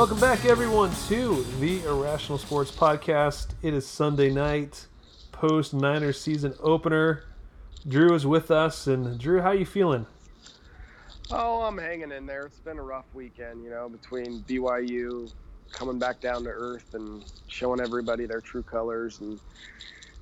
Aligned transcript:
Welcome 0.00 0.18
back, 0.18 0.46
everyone, 0.46 0.90
to 1.08 1.44
the 1.60 1.84
Irrational 1.84 2.38
Sports 2.38 2.70
Podcast. 2.70 3.48
It 3.60 3.74
is 3.74 3.86
Sunday 3.86 4.30
night, 4.30 4.86
post 5.30 5.74
Niners 5.74 6.18
season 6.18 6.54
opener. 6.58 7.24
Drew 7.86 8.14
is 8.14 8.26
with 8.26 8.50
us, 8.50 8.86
and 8.86 9.20
Drew, 9.20 9.42
how 9.42 9.50
you 9.50 9.66
feeling? 9.66 10.06
Oh, 11.30 11.60
I'm 11.60 11.76
hanging 11.76 12.12
in 12.12 12.24
there. 12.24 12.46
It's 12.46 12.60
been 12.60 12.78
a 12.78 12.82
rough 12.82 13.04
weekend, 13.12 13.62
you 13.62 13.68
know, 13.68 13.90
between 13.90 14.40
BYU 14.48 15.30
coming 15.70 15.98
back 15.98 16.18
down 16.18 16.44
to 16.44 16.48
earth 16.50 16.94
and 16.94 17.22
showing 17.48 17.78
everybody 17.82 18.24
their 18.24 18.40
true 18.40 18.62
colors, 18.62 19.20
and 19.20 19.38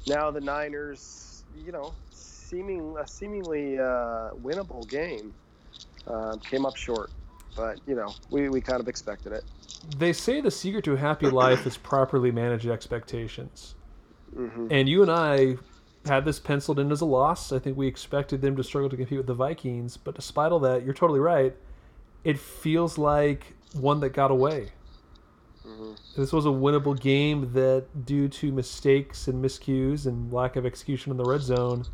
now 0.08 0.32
the 0.32 0.40
Niners, 0.40 1.45
you 1.64 1.70
know, 1.70 1.95
seeming 2.11 2.96
a 2.98 3.06
seemingly 3.06 3.79
uh, 3.79 4.31
winnable 4.42 4.89
game 4.89 5.32
uh, 6.08 6.36
came 6.39 6.67
up 6.67 6.75
short, 6.75 7.12
but 7.54 7.79
you 7.86 7.95
know, 7.95 8.12
we, 8.29 8.48
we 8.48 8.61
kind 8.61 8.81
of 8.81 8.89
expected 8.89 9.32
it. 9.32 9.45
They 9.85 10.13
say 10.13 10.41
the 10.41 10.50
secret 10.50 10.85
to 10.85 10.95
a 10.95 10.96
happy 10.99 11.29
life 11.31 11.67
is 11.67 11.77
properly 11.77 12.31
managed 12.31 12.67
expectations, 12.68 13.75
hmm 14.35 14.68
and 14.71 14.89
you 14.89 15.03
and 15.03 15.11
I 15.11 15.57
had 16.04 16.25
this 16.25 16.39
penciled 16.41 16.79
in 16.79 16.91
as 16.93 17.01
a 17.01 17.07
loss. 17.07 17.53
I 17.53 17.59
think 17.59 17.77
we 17.77 17.87
expected 17.87 18.41
them 18.43 18.57
to 18.57 18.64
struggle 18.64 18.89
to 18.91 18.96
compete 18.96 19.18
with 19.18 19.27
the 19.27 19.35
Vikings, 19.35 19.96
but 19.96 20.14
despite 20.14 20.53
all 20.53 20.61
that, 20.61 20.85
you're 20.85 20.95
totally 20.95 21.21
right. 21.21 21.54
It 22.25 22.39
feels 22.39 22.99
like 22.99 23.57
one 23.73 24.01
that 24.01 24.11
got 24.11 24.31
away. 24.31 24.73
hmm 25.64 25.95
This 26.17 26.32
was 26.32 26.46
a 26.46 26.51
winnable 26.51 26.99
game 26.99 27.53
that, 27.53 28.04
due 28.04 28.29
to 28.29 28.53
mistakes 28.53 29.29
and 29.29 29.45
miscues 29.45 30.07
and 30.07 30.32
lack 30.32 30.57
of 30.57 30.67
execution 30.67 31.11
in 31.13 31.17
the 31.18 31.25
red 31.25 31.43
zone, 31.43 31.87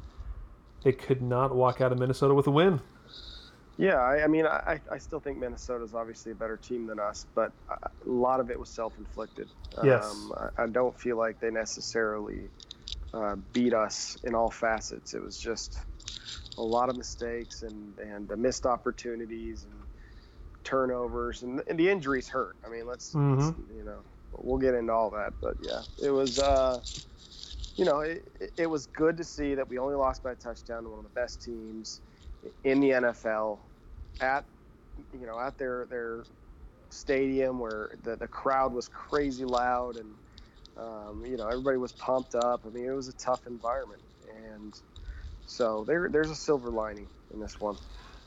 they 0.83 0.93
could 0.93 1.23
not 1.23 1.55
walk 1.55 1.81
out 1.81 1.93
of 1.93 1.99
Minnesota 1.99 2.35
with 2.35 2.47
a 2.47 2.51
win. 2.51 2.81
Yeah, 3.77 3.97
I, 3.97 4.25
I 4.25 4.27
mean, 4.29 4.47
I, 4.47 4.81
I 4.91 4.99
still 4.99 5.21
think 5.21 5.39
Minnesota's 5.39 5.95
obviously 5.95 6.33
a 6.33 6.37
better 6.37 6.57
team 6.57 6.87
than 6.87 7.01
us, 7.01 7.27
but 7.35 7.53
a 7.69 7.77
lot 8.05 8.41
of 8.41 8.51
it 8.51 8.59
was 8.59 8.71
self-inflicted. 8.71 9.51
Yes. 9.83 10.05
Um, 10.05 10.33
I, 10.59 10.65
I 10.65 10.67
don't 10.69 10.99
feel 10.99 11.19
like 11.19 11.41
they 11.41 11.51
necessarily 11.51 12.51
uh, 13.13 13.37
beat 13.53 13.75
us 13.75 14.17
in 14.25 14.35
all 14.35 14.51
facets. 14.51 15.15
It 15.15 15.23
was 15.23 15.39
just 15.39 15.79
a 16.59 16.63
lot 16.63 16.89
of 16.91 16.97
mistakes 16.97 17.63
and 17.63 17.99
and 17.99 18.31
uh, 18.33 18.37
missed 18.37 18.67
opportunities 18.67 19.65
and 19.65 19.87
turnovers 20.65 21.43
and, 21.43 21.63
and 21.69 21.79
the 21.79 21.91
injuries 21.91 22.29
hurt. 22.29 22.57
I 22.65 22.71
mean, 22.71 22.87
let's, 22.87 23.19
let's 23.29 23.53
Mhm. 23.53 23.77
you 23.77 23.85
know, 23.85 24.05
we'll 24.33 24.59
get 24.59 24.75
into 24.75 24.93
all 24.93 25.11
that, 25.11 25.35
but 25.41 25.57
yeah, 25.61 25.85
it 25.99 26.11
was. 26.11 26.39
Uh, 26.39 26.83
you 27.77 27.85
know, 27.85 28.01
it- 28.01 28.29
it 28.57 28.67
was 28.67 28.87
good 28.87 29.17
to 29.19 29.25
see 29.25 29.57
that 29.57 29.69
we 29.69 29.79
only 29.79 29.97
lost 29.97 30.23
by 30.23 30.33
a 30.33 30.37
touchdown 30.37 30.85
to 30.85 30.91
one 30.91 30.99
of 31.01 31.05
the 31.05 31.11
best 31.11 31.43
teams 31.43 32.03
in 32.65 32.81
the 32.81 32.91
NFL 32.91 33.64
at 34.21 34.45
you 35.19 35.27
know 35.27 35.39
at 35.39 35.57
their 35.59 35.87
their 35.87 36.25
stadium 36.91 37.59
where 37.59 37.91
the, 38.03 38.17
the 38.17 38.29
crowd 38.29 38.73
was 38.73 38.89
crazy 38.89 39.45
loud 39.45 39.97
and 39.97 40.15
um, 40.77 41.25
you 41.27 41.37
know 41.37 41.47
everybody 41.47 41.77
was 41.77 41.93
pumped 41.93 42.35
up. 42.35 42.63
I 42.67 42.71
mean 42.71 42.87
it 42.87 42.93
was 42.93 43.09
a 43.09 43.13
tough 43.15 43.47
environment 43.47 44.01
and 44.47 44.81
so 45.47 45.85
there 45.85 46.09
there's 46.09 46.31
a 46.31 46.35
silver 46.35 46.71
lining 46.71 47.07
in 47.33 47.41
this 47.41 47.61
one. 47.61 47.77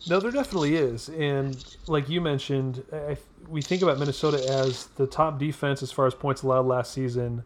No, 0.08 0.20
there 0.20 0.32
definitely 0.32 0.76
is, 0.76 1.10
and 1.10 1.66
like 1.88 2.08
you 2.08 2.22
mentioned, 2.22 2.84
I, 2.94 3.18
we 3.50 3.62
think 3.62 3.82
about 3.82 3.98
Minnesota 3.98 4.38
as 4.48 4.86
the 4.96 5.08
top 5.08 5.40
defense 5.40 5.82
as 5.82 5.92
far 5.92 6.06
as 6.06 6.14
points 6.14 6.44
allowed 6.44 6.68
last 6.68 6.94
season. 6.94 7.44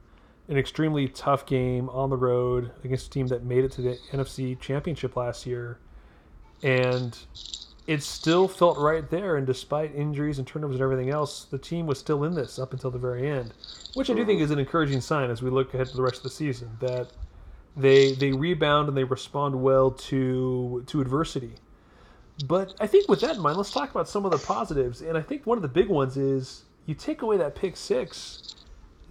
An 0.50 0.58
extremely 0.58 1.08
tough 1.08 1.46
game 1.46 1.90
on 1.90 2.10
the 2.10 2.18
road 2.18 2.72
against 2.84 3.08
a 3.08 3.10
team 3.10 3.28
that 3.28 3.44
made 3.44 3.64
it 3.64 3.72
to 3.74 3.82
the 3.82 3.98
NFC 4.12 4.60
Championship 4.60 5.16
last 5.16 5.46
year, 5.46 5.80
and 6.62 7.18
it 7.88 8.04
still 8.04 8.48
felt 8.48 8.78
right 8.78 9.10
there. 9.10 9.38
And 9.38 9.46
despite 9.46 9.96
injuries 9.96 10.38
and 10.38 10.48
turnovers 10.48 10.76
and 10.76 10.84
everything 10.84 11.10
else, 11.10 11.46
the 11.46 11.58
team 11.58 11.86
was 11.88 12.00
still 12.00 12.24
in 12.24 12.36
this 12.36 12.60
up 12.60 12.74
until 12.74 12.92
the 12.92 13.00
very 13.00 13.30
end, 13.30 13.54
which 13.94 14.10
I 14.10 14.14
do 14.14 14.26
think 14.26 14.42
is 14.42 14.52
an 14.52 14.60
encouraging 14.60 15.02
sign 15.02 15.30
as 15.30 15.42
we 15.42 15.50
look 15.50 15.74
ahead 15.74 15.88
to 15.88 15.96
the 15.96 16.04
rest 16.04 16.18
of 16.18 16.24
the 16.24 16.30
season. 16.30 16.78
That 16.80 17.12
they 17.76 18.14
they 18.14 18.32
rebound 18.32 18.88
and 18.88 18.98
they 18.98 19.04
respond 19.04 19.62
well 19.62 19.92
to 19.92 20.84
to 20.88 21.02
adversity. 21.02 21.54
But 22.48 22.74
I 22.80 22.88
think 22.88 23.08
with 23.08 23.22
that 23.22 23.36
in 23.36 23.42
mind, 23.42 23.58
let's 23.58 23.72
talk 23.72 23.92
about 23.92 24.08
some 24.08 24.26
of 24.26 24.32
the 24.32 24.38
positives. 24.38 25.02
And 25.02 25.18
I 25.18 25.22
think 25.22 25.46
one 25.46 25.58
of 25.58 25.62
the 25.62 25.68
big 25.68 25.90
ones 25.90 26.18
is 26.18 26.64
you 26.86 26.96
take 26.96 27.22
away 27.22 27.38
that 27.38 27.56
pick 27.56 27.78
six, 27.78 28.56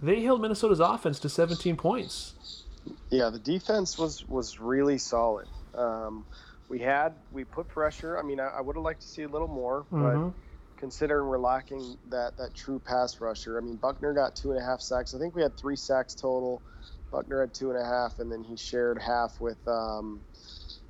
they 0.01 0.21
held 0.21 0.41
Minnesota's 0.41 0.79
offense 0.79 1.19
to 1.19 1.29
17 1.29 1.75
points. 1.77 2.65
Yeah, 3.09 3.29
the 3.29 3.39
defense 3.39 3.97
was 3.97 4.27
was 4.27 4.59
really 4.59 4.97
solid. 4.97 5.47
Um, 5.75 6.25
we 6.71 6.79
had 6.79 7.21
we 7.29 7.43
put 7.43 7.67
pressure. 7.67 8.17
I 8.17 8.21
mean, 8.23 8.39
I, 8.39 8.47
I 8.47 8.61
would 8.61 8.77
have 8.77 8.83
liked 8.83 9.01
to 9.01 9.07
see 9.07 9.23
a 9.23 9.27
little 9.27 9.49
more, 9.49 9.85
but 9.91 9.97
Mhm. 10.15 10.33
considering 10.77 11.27
we're 11.27 11.37
lacking 11.37 11.99
that 12.07 12.37
that 12.37 12.53
true 12.53 12.79
pass 12.79 13.19
rusher. 13.19 13.57
I 13.57 13.61
mean, 13.61 13.75
Buckner 13.75 14.13
got 14.13 14.37
two 14.37 14.51
and 14.51 14.59
a 14.59 14.63
half 14.63 14.79
sacks. 14.81 15.13
I 15.13 15.19
think 15.19 15.35
we 15.35 15.41
had 15.41 15.57
three 15.57 15.75
sacks 15.75 16.15
total. 16.15 16.63
Buckner 17.11 17.41
had 17.41 17.53
two 17.53 17.71
and 17.71 17.77
a 17.79 17.83
half, 17.85 18.19
and 18.19 18.31
then 18.31 18.41
he 18.41 18.55
shared 18.55 19.01
half 19.01 19.41
with 19.41 19.59
um, 19.67 20.23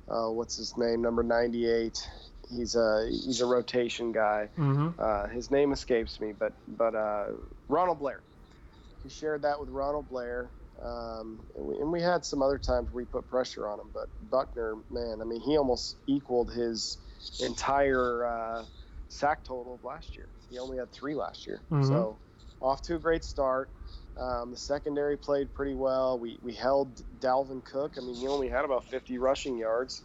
uh, 0.08 0.30
what's 0.30 0.54
his 0.56 0.76
name, 0.76 1.02
number 1.02 1.24
ninety-eight. 1.24 1.98
He's 2.48 2.76
a 2.76 3.08
he's 3.10 3.40
a 3.40 3.46
rotation 3.46 4.12
guy. 4.12 4.50
Mhm. 4.56 4.94
Uh, 4.96 5.26
his 5.28 5.50
name 5.50 5.72
escapes 5.72 6.20
me, 6.20 6.30
but 6.32 6.52
but 6.68 6.94
uh, 6.94 7.26
Ronald 7.68 7.98
Blair. 7.98 8.22
He 9.02 9.08
shared 9.08 9.42
that 9.42 9.58
with 9.58 9.68
Ronald 9.68 10.08
Blair. 10.08 10.52
Um, 10.80 11.44
and, 11.54 11.66
we, 11.66 11.76
and 11.76 11.92
we 11.92 12.00
had 12.02 12.24
some 12.24 12.42
other 12.42 12.58
times 12.58 12.90
where 12.90 13.02
we 13.02 13.06
put 13.06 13.28
pressure 13.28 13.68
on 13.68 13.78
him, 13.80 13.90
but 13.92 14.08
Buckner, 14.20 14.76
man, 14.90 15.20
I 15.20 15.24
mean, 15.24 15.40
he 15.40 15.56
almost 15.56 15.96
equaled 16.06 16.52
his 16.52 16.98
entire 17.40 18.24
uh, 18.26 18.64
sack 19.08 19.44
total 19.44 19.74
of 19.74 19.84
last 19.84 20.16
year. 20.16 20.28
He 20.48 20.58
only 20.58 20.78
had 20.78 20.92
three 20.92 21.14
last 21.14 21.46
year, 21.46 21.62
Mhm. 21.70 21.86
so 21.88 22.18
off 22.60 22.82
to 22.82 22.96
a 22.96 22.98
great 22.98 23.24
start. 23.24 23.70
Um, 24.16 24.50
the 24.50 24.56
secondary 24.56 25.16
played 25.16 25.54
pretty 25.54 25.74
well. 25.74 26.18
We, 26.18 26.38
we 26.42 26.52
held 26.52 27.02
Dalvin 27.20 27.64
Cook. 27.64 27.94
I 27.96 28.00
mean, 28.00 28.14
he 28.14 28.28
only 28.28 28.48
had 28.48 28.64
about 28.64 28.84
50 28.84 29.18
rushing 29.18 29.56
yards. 29.56 30.02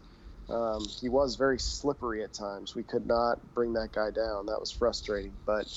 Um, 0.50 0.86
he 1.02 1.10
was 1.10 1.36
very 1.36 1.60
slippery 1.60 2.24
at 2.24 2.34
times. 2.34 2.74
We 2.74 2.84
could 2.84 3.06
not 3.06 3.54
bring 3.54 3.74
that 3.74 3.92
guy 3.92 4.12
down. 4.12 4.46
That 4.46 4.60
was 4.60 4.72
frustrating. 4.72 5.38
But 5.46 5.68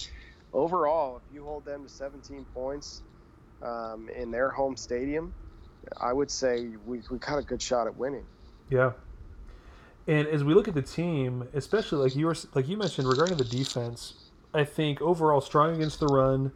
overall, 0.53 1.17
if 1.17 1.25
you 1.28 1.45
hold 1.45 1.65
them 1.65 1.83
to 1.83 1.89
17 1.89 2.45
points 2.55 3.03
um, 3.62 4.09
in 4.16 4.31
their 4.31 4.50
home 4.50 4.76
stadium, 4.76 5.34
I 6.00 6.12
would 6.12 6.31
say 6.31 6.69
we, 6.87 7.03
we 7.10 7.19
got 7.19 7.38
a 7.38 7.43
good 7.43 7.60
shot 7.60 7.87
at 7.87 7.97
winning. 7.97 8.25
Yeah. 8.69 8.93
And 10.06 10.26
as 10.28 10.43
we 10.43 10.54
look 10.54 10.69
at 10.69 10.75
the 10.75 10.82
team, 10.82 11.48
especially 11.54 11.98
like 11.98 12.16
you 12.16 12.26
were 12.26 12.37
like 12.54 12.69
you 12.69 12.76
mentioned 12.76 13.06
regarding 13.06 13.37
the 13.37 13.44
defense, 13.44 14.31
I 14.53 14.65
think 14.65 15.00
overall 15.00 15.41
strong 15.41 15.75
against 15.75 16.00
the 16.00 16.06
run. 16.06 16.53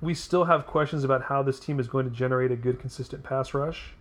We 0.00 0.14
still 0.14 0.44
have 0.44 0.66
questions 0.66 1.04
about 1.04 1.22
how 1.22 1.42
this 1.42 1.60
team 1.60 1.78
is 1.78 1.88
going 1.88 2.04
to 2.04 2.10
generate 2.10 2.50
a 2.50 2.56
good 2.56 2.80
consistent 2.80 3.22
pass 3.22 3.54
rush. 3.54 3.94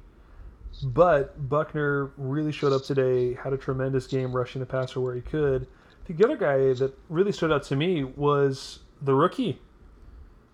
But 0.83 1.49
Buckner 1.49 2.11
really 2.17 2.51
showed 2.51 2.73
up 2.73 2.83
today, 2.83 3.35
had 3.35 3.53
a 3.53 3.57
tremendous 3.57 4.07
game 4.07 4.35
rushing 4.35 4.61
the 4.61 4.66
passer 4.66 4.99
where 4.99 5.13
he 5.13 5.22
could. 5.22 5.67
The 6.07 6.25
other 6.25 6.38
guy 6.38 6.73
that 6.73 6.93
really 7.09 7.31
stood 7.31 7.51
out 7.51 7.63
to 7.63 7.75
me 7.75 8.03
was 8.03 8.79
the 9.01 9.13
rookie, 9.13 9.59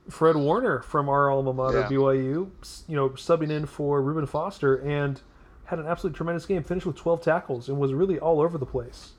Fred 0.09 0.35
Warner 0.35 0.81
from 0.81 1.09
our 1.09 1.29
alma 1.29 1.53
mater, 1.53 1.81
Yeah. 1.81 1.87
BYU, 1.89 2.49
you 2.87 2.95
know, 2.95 3.09
subbing 3.09 3.51
in 3.51 3.65
for 3.65 4.01
Reuben 4.01 4.25
Foster 4.25 4.75
and 4.75 5.21
had 5.65 5.79
an 5.79 5.85
absolutely 5.85 6.15
tremendous 6.15 6.45
game, 6.45 6.63
finished 6.63 6.85
with 6.85 6.95
12 6.95 7.21
tackles 7.21 7.67
and 7.67 7.77
was 7.77 7.93
really 7.93 8.17
all 8.19 8.39
over 8.41 8.57
the 8.57 8.65
place. 8.65 9.11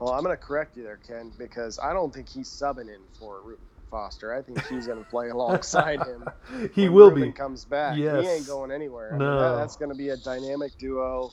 Well, 0.00 0.12
I'm 0.12 0.24
going 0.24 0.36
to 0.36 0.42
correct 0.42 0.76
you 0.76 0.82
there, 0.82 0.98
Ken, 1.06 1.30
because 1.38 1.78
I 1.78 1.92
don't 1.92 2.12
think 2.12 2.28
he's 2.28 2.48
subbing 2.48 2.88
in 2.88 2.98
for 3.20 3.40
Reuben 3.44 3.64
Foster. 3.88 4.34
I 4.34 4.42
think 4.42 4.60
he's 4.66 4.88
going 4.88 4.98
to 4.98 5.08
play 5.08 5.28
alongside 5.30 6.00
him. 6.02 6.28
He 6.74 6.88
will 6.88 7.10
Reuben 7.10 7.30
be. 7.30 7.32
comes 7.32 7.64
back. 7.64 7.96
Yes. 7.96 8.24
He 8.24 8.28
ain't 8.30 8.46
going 8.48 8.72
anywhere. 8.72 9.10
I 9.10 9.12
mean, 9.12 9.20
No. 9.20 9.38
that, 9.38 9.56
that's 9.60 9.76
going 9.76 9.90
to 9.90 9.94
be 9.96 10.08
a 10.08 10.16
dynamic 10.16 10.76
duo, 10.78 11.30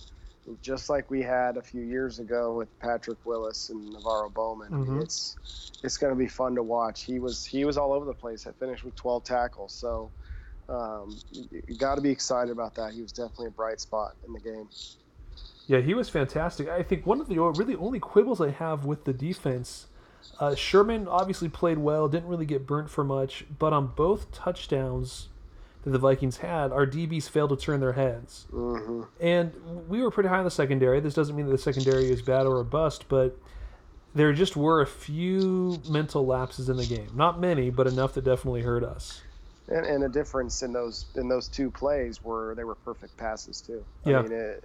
just 0.61 0.89
like 0.89 1.09
we 1.11 1.21
had 1.21 1.57
a 1.57 1.61
few 1.61 1.81
years 1.81 2.19
ago 2.19 2.55
with 2.55 2.79
Patrick 2.79 3.17
Willis 3.25 3.69
and 3.69 3.95
NaVorro 3.95 4.33
Bowman. 4.33 4.69
Mhm. 4.71 5.01
it's 5.01 5.35
it's 5.83 5.97
going 5.97 6.11
to 6.11 6.17
be 6.17 6.27
fun 6.27 6.55
to 6.55 6.63
watch. 6.63 7.03
He 7.03 7.19
was 7.19 7.45
he 7.45 7.65
was 7.65 7.77
all 7.77 7.93
over 7.93 8.05
the 8.05 8.13
place. 8.13 8.47
I 8.47 8.51
finished 8.51 8.83
with 8.83 8.95
12 8.95 9.23
tackles, 9.23 9.73
so 9.73 10.11
um, 10.67 11.17
you, 11.31 11.47
you 11.67 11.77
got 11.77 11.95
to 11.95 12.01
be 12.01 12.09
excited 12.11 12.51
about 12.51 12.75
that. 12.75 12.93
He 12.93 13.01
was 13.01 13.11
definitely 13.11 13.47
a 13.47 13.51
bright 13.51 13.79
spot 13.79 14.15
in 14.27 14.33
the 14.33 14.39
game. 14.39 14.67
Yeah, 15.67 15.79
he 15.79 15.93
was 15.93 16.09
fantastic. 16.09 16.67
I 16.67 16.83
think 16.83 17.05
one 17.05 17.21
of 17.21 17.27
the 17.27 17.39
really 17.39 17.75
only 17.75 17.99
quibbles 17.99 18.41
I 18.41 18.49
have 18.51 18.85
with 18.85 19.05
the 19.05 19.13
defense, 19.13 19.85
uh, 20.39 20.55
Sherman 20.55 21.07
obviously 21.07 21.47
played 21.47 21.77
well, 21.77 22.07
didn't 22.07 22.27
really 22.27 22.45
get 22.45 22.65
burnt 22.65 22.89
for 22.89 23.03
much, 23.03 23.45
but 23.57 23.71
on 23.71 23.87
both 23.95 24.31
touchdowns 24.31 25.28
that 25.83 25.91
the 25.91 25.99
Vikings 25.99 26.37
had, 26.37 26.71
our 26.71 26.85
DBs 26.85 27.29
failed 27.29 27.51
to 27.51 27.55
turn 27.55 27.79
their 27.79 27.93
heads. 27.93 28.47
hmm 28.51 29.03
And 29.19 29.53
we 29.87 30.01
were 30.01 30.11
pretty 30.11 30.29
high 30.29 30.39
in 30.39 30.43
the 30.45 30.51
secondary. 30.51 30.99
This 30.99 31.13
doesn't 31.13 31.35
mean 31.35 31.45
that 31.45 31.51
the 31.53 31.57
secondary 31.57 32.09
is 32.11 32.21
bad 32.21 32.45
or 32.45 32.59
a 32.59 32.65
bust, 32.65 33.05
but 33.07 33.37
there 34.13 34.33
just 34.33 34.55
were 34.57 34.81
a 34.81 34.87
few 34.87 35.81
mental 35.89 36.25
lapses 36.25 36.67
in 36.69 36.77
the 36.77 36.85
game. 36.85 37.09
Not 37.15 37.39
many, 37.39 37.69
but 37.69 37.87
enough 37.87 38.13
that 38.15 38.23
definitely 38.25 38.61
hurt 38.63 38.83
us. 38.83 39.21
And, 39.69 39.85
and 39.85 40.03
a 40.03 40.09
difference 40.09 40.63
in 40.63 40.73
those 40.73 41.05
in 41.15 41.29
those 41.29 41.47
two 41.47 41.69
plays 41.69 42.23
were 42.23 42.55
they 42.55 42.63
were 42.63 42.73
perfect 42.75 43.15
passes 43.17 43.61
too. 43.61 43.85
Yeah. 44.03 44.19
I 44.19 44.21
mean, 44.23 44.31
it, 44.31 44.63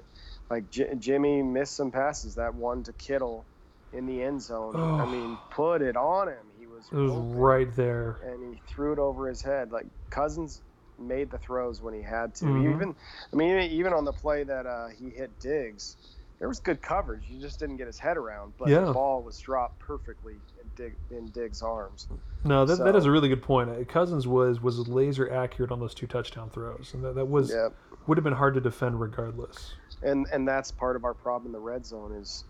like 0.50 0.70
J- 0.70 0.94
Jimmy 0.98 1.42
missed 1.42 1.76
some 1.76 1.90
passes. 1.90 2.34
That 2.36 2.54
one 2.54 2.82
to 2.84 2.92
Kittle 2.94 3.44
in 3.92 4.06
the 4.06 4.22
end 4.22 4.40
zone. 4.40 4.74
I 4.74 5.02
Oh. 5.02 5.06
mean, 5.06 5.36
put 5.50 5.82
it 5.82 5.94
on 5.96 6.28
him. 6.28 6.46
He 6.58 6.66
was 6.66 6.84
was. 6.90 6.98
It 6.98 7.02
was 7.02 7.10
open, 7.12 7.36
right 7.36 7.76
there. 7.76 8.18
and 8.24 8.54
he 8.54 8.60
threw 8.66 8.94
it 8.94 8.98
over 8.98 9.28
his 9.28 9.42
head. 9.42 9.72
Like 9.72 9.84
Cousins 10.08 10.62
made 10.98 11.30
the 11.30 11.38
throws 11.38 11.82
when 11.82 11.94
he 11.94 12.02
had 12.02 12.34
to. 12.36 12.44
Mhm. 12.46 12.74
Even, 12.74 12.94
I 13.32 13.36
mean, 13.36 13.58
even 13.70 13.92
on 13.92 14.04
the 14.04 14.12
play 14.12 14.44
that 14.44 14.66
uh, 14.66 14.88
he 14.88 15.10
hit 15.10 15.38
Diggs, 15.40 15.96
there 16.38 16.48
was 16.48 16.60
good 16.60 16.82
coverage. 16.82 17.24
He 17.26 17.38
just 17.40 17.58
didn't 17.58 17.76
get 17.76 17.86
his 17.86 17.98
head 17.98 18.16
around, 18.16 18.54
but 18.58 18.68
Yeah. 18.68 18.86
the 18.86 18.92
ball 18.92 19.22
was 19.22 19.38
dropped 19.38 19.78
perfectly 19.80 20.34
in, 20.60 20.70
Dig, 20.76 20.94
in 21.10 21.28
Diggs' 21.30 21.62
arms. 21.62 22.08
No, 22.44 22.64
that, 22.66 22.76
that 22.84 22.96
is 22.96 23.06
a 23.06 23.10
really 23.10 23.28
good 23.28 23.42
point. 23.42 23.70
Uh, 23.70 23.84
Cousins 23.84 24.26
was 24.26 24.60
was 24.60 24.86
laser 24.88 25.30
accurate 25.32 25.70
on 25.70 25.80
those 25.80 25.94
two 25.94 26.06
touchdown 26.06 26.50
throws, 26.50 26.92
and 26.92 27.02
that, 27.04 27.14
that 27.14 27.24
was 27.26 27.50
Yeah, 27.52 27.68
would 28.06 28.18
have 28.18 28.24
been 28.24 28.34
hard 28.34 28.54
to 28.54 28.60
defend 28.60 29.00
regardless. 29.00 29.74
and 30.02 30.26
and 30.32 30.46
that's 30.46 30.70
part 30.70 30.96
of 30.96 31.04
our 31.04 31.14
problem 31.14 31.46
in 31.46 31.52
the 31.52 31.60
red 31.60 31.86
zone 31.86 32.12
is 32.12 32.44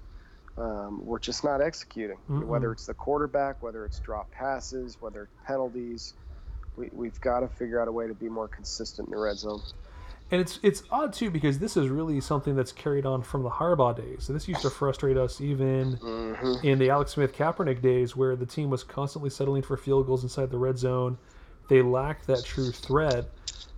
um, 0.57 1.05
we're 1.05 1.19
just 1.19 1.45
not 1.45 1.61
executing. 1.61 2.17
Whether 2.29 2.69
Mm-mm. 2.69 2.73
it's 2.73 2.87
the 2.87 2.95
quarterback, 2.95 3.63
whether 3.63 3.85
it's 3.85 3.99
drop 4.01 4.31
passes, 4.33 4.97
whether 5.01 5.25
it's 5.25 5.35
penalties, 5.47 6.15
we, 6.77 6.91
we've 6.93 7.21
got 7.21 7.41
to 7.41 7.49
figure 7.49 7.81
out 7.81 7.89
a 7.89 7.93
way 7.93 8.07
to 8.07 8.15
be 8.15 8.29
more 8.29 8.49
consistent 8.49 9.09
in 9.09 9.13
the 9.15 9.21
red 9.21 9.37
zone. 9.37 9.61
And 10.31 10.41
it's 10.41 10.59
it's 10.63 10.83
odd 10.91 11.13
too 11.13 11.31
because 11.31 11.59
this 11.59 11.77
is 11.77 11.89
really 11.89 12.21
something 12.21 12.57
that's 12.57 12.73
carried 12.73 13.05
on 13.05 13.23
from 13.23 13.43
the 13.43 13.51
Harbaugh 13.51 13.95
days. 13.95 14.25
So 14.25 14.33
this 14.33 14.49
used 14.49 14.63
to 14.63 14.71
frustrate 14.71 15.17
us 15.17 15.41
even 15.41 15.97
Mm-hmm. 15.99 16.67
in 16.67 16.79
the 16.79 16.91
Alex 16.91 17.13
Smith 17.13 17.35
Kaepernick 17.35 17.83
days, 17.83 18.17
where 18.17 18.35
the 18.35 18.47
team 18.47 18.71
was 18.71 18.83
constantly 18.83 19.31
settling 19.31 19.63
for 19.63 19.77
field 19.77 20.07
goals 20.07 20.23
inside 20.23 20.51
the 20.51 20.59
red 20.59 20.79
zone. 20.79 21.19
They 21.69 21.83
lacked 21.83 22.27
that 22.27 22.45
true 22.45 22.71
threat. 22.71 23.27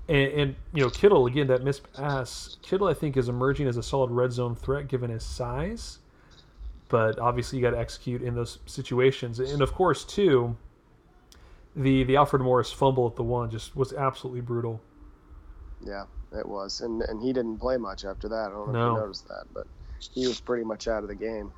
And, 0.09 0.33
and 0.33 0.57
you 0.73 0.83
know 0.83 0.89
Kittle 0.91 1.27
again 1.27 1.49
that 1.49 1.65
missed 1.65 1.93
pass. 1.93 2.57
Kittle 2.63 2.87
I 2.87 2.95
think 2.95 3.17
is 3.17 3.29
emerging 3.29 3.67
as 3.67 3.77
a 3.77 3.83
solid 3.83 4.13
red 4.13 4.33
zone 4.33 4.55
threat 4.55 4.87
given 4.87 5.11
his 5.11 5.25
size, 5.25 5.99
but 6.89 7.19
obviously 7.19 7.59
you 7.59 7.65
got 7.65 7.73
to 7.73 7.79
execute 7.79 8.23
in 8.23 8.37
those 8.37 8.61
situations. 8.67 9.41
And 9.41 9.61
of 9.63 9.73
course 9.73 10.05
too, 10.05 10.57
the 11.77 12.05
the 12.05 12.17
Alfred 12.17 12.43
Morris 12.43 12.73
fumble 12.73 13.07
at 13.07 13.17
the 13.17 13.23
one 13.23 13.51
just 13.51 13.77
was 13.77 13.93
absolutely 13.93 14.41
brutal. 14.41 14.81
Yeah, 15.85 16.05
it 16.37 16.49
was, 16.49 16.81
and 16.81 17.03
and 17.03 17.23
he 17.23 17.33
didn't 17.33 17.59
play 17.59 17.77
much 17.77 18.05
after 18.05 18.29
that. 18.29 18.47
I 18.49 18.51
don't 18.51 18.73
know 18.73 18.79
No. 18.79 18.91
if 18.93 18.95
you 18.95 19.01
noticed 19.03 19.29
that, 19.29 19.45
but 19.53 19.67
he 20.15 20.27
was 20.27 20.41
pretty 20.41 20.65
much 20.65 20.89
out 20.89 21.03
of 21.03 21.09
the 21.09 21.15
game. 21.15 21.53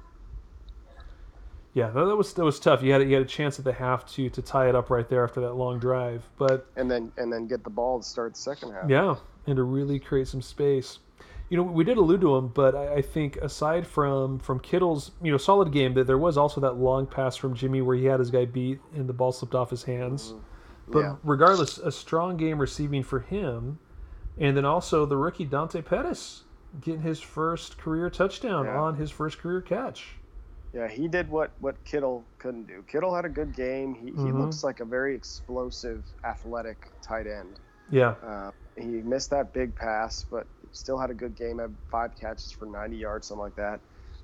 Yeah, 1.74 1.90
that, 1.90 2.04
that 2.06 2.16
was 2.16 2.32
that 2.34 2.44
was 2.44 2.58
tough. 2.58 2.82
You 2.82 2.92
had 2.92 3.02
you 3.02 3.14
had 3.14 3.22
a 3.22 3.28
chance 3.28 3.58
at 3.58 3.64
the 3.64 3.72
half 3.72 4.06
to 4.14 4.28
to 4.30 4.42
tie 4.42 4.68
it 4.68 4.74
up 4.74 4.90
right 4.90 5.08
there 5.08 5.22
after 5.22 5.40
that 5.42 5.52
long 5.54 5.78
drive, 5.78 6.28
but 6.36 6.66
And 6.76 6.90
then 6.90 7.12
and 7.16 7.32
then 7.32 7.46
get 7.46 7.62
the 7.62 7.70
ball 7.70 8.00
to 8.00 8.04
start 8.04 8.34
the 8.34 8.40
second 8.40 8.72
half. 8.72 8.88
yeah, 8.90 9.14
and 9.46 9.56
to 9.56 9.62
really 9.62 9.98
create 10.00 10.26
some 10.28 10.42
space. 10.42 10.98
You 11.50 11.56
know, 11.56 11.62
we 11.62 11.82
did 11.82 11.96
allude 11.96 12.20
to 12.20 12.36
him, 12.36 12.48
but 12.48 12.74
I, 12.74 12.94
I 12.96 13.02
think 13.02 13.36
aside 13.38 13.86
from 13.86 14.38
from 14.38 14.60
Kittle's 14.60 15.12
you 15.22 15.30
know 15.32 15.38
solid 15.38 15.72
game, 15.72 15.94
that 15.94 16.06
there 16.06 16.18
was 16.18 16.36
also 16.36 16.60
that 16.60 16.72
long 16.74 17.06
pass 17.06 17.36
from 17.36 17.54
Jimmy 17.54 17.80
where 17.80 17.96
he 17.96 18.04
had 18.04 18.20
his 18.20 18.30
guy 18.30 18.44
beat 18.44 18.80
and 18.94 19.08
the 19.08 19.14
ball 19.14 19.32
slipped 19.32 19.54
off 19.54 19.70
his 19.70 19.84
hands. 19.84 20.34
But 20.86 21.00
Yeah. 21.00 21.16
regardless, 21.22 21.78
a 21.78 21.90
strong 21.92 22.36
game 22.36 22.58
receiving 22.58 23.02
for 23.02 23.20
him, 23.20 23.78
and 24.38 24.56
then 24.56 24.64
also 24.64 25.06
the 25.06 25.16
rookie 25.16 25.44
Dante 25.46 25.80
Pettis 25.82 26.44
getting 26.82 27.00
his 27.00 27.20
first 27.20 27.78
career 27.78 28.10
touchdown 28.10 28.66
Yeah. 28.66 28.80
on 28.80 28.96
his 28.96 29.10
first 29.10 29.38
career 29.38 29.62
catch. 29.62 30.16
Yeah, 30.74 30.86
he 30.86 31.08
did 31.08 31.30
what 31.30 31.50
what 31.60 31.82
Kittle 31.84 32.24
couldn't 32.38 32.66
do. 32.66 32.82
Kittle 32.86 33.14
had 33.14 33.24
a 33.24 33.28
good 33.30 33.54
game. 33.54 33.94
He, 33.94 34.06
he 34.10 34.12
Mhm. 34.12 34.38
looks 34.40 34.62
like 34.62 34.80
a 34.80 34.84
very 34.84 35.14
explosive, 35.14 36.04
athletic 36.24 36.90
tight 37.00 37.26
end. 37.26 37.58
Yeah, 37.90 38.16
Uh, 38.22 38.50
he 38.76 38.84
missed 39.02 39.30
that 39.30 39.54
big 39.54 39.74
pass, 39.74 40.24
but 40.30 40.46
still 40.72 40.98
had 40.98 41.10
a 41.10 41.14
good 41.14 41.36
game. 41.36 41.58
Had 41.58 41.74
five 41.90 42.18
catches 42.18 42.52
for 42.52 42.66
90 42.66 42.96
yards, 42.96 43.26
something 43.26 43.42
like 43.42 43.56
that. 43.56 43.80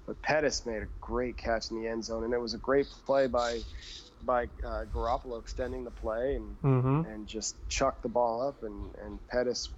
But 0.07 0.21
Pettis 0.23 0.67
made 0.67 0.83
a 0.83 0.89
great 1.01 1.37
catch 1.37 1.71
in 1.71 1.81
the 1.81 1.89
end 1.89 2.05
zone, 2.05 2.25
and 2.25 2.35
it 2.35 2.41
was 2.41 2.55
a 2.55 2.59
great 2.59 2.87
play 3.07 3.27
by 3.27 3.61
by 4.25 4.45
uh, 4.65 4.85
Garoppolo 4.93 5.39
extending 5.39 5.85
the 5.85 5.91
play 5.91 6.37
and 6.37 6.57
mm-hmm. 6.63 7.11
and 7.11 7.27
just 7.27 7.57
chucked 7.69 8.03
the 8.03 8.09
ball 8.09 8.47
up, 8.47 8.63
and 8.63 8.91
and 9.03 9.29
Pettis 9.29 9.71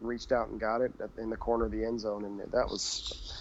reached 0.00 0.32
out 0.32 0.48
and 0.48 0.60
got 0.60 0.80
it 0.80 0.92
in 1.18 1.30
the 1.30 1.36
corner 1.36 1.64
of 1.66 1.72
the 1.72 1.84
end 1.84 2.00
zone, 2.00 2.24
and 2.24 2.40
that 2.52 2.68
was. 2.68 3.34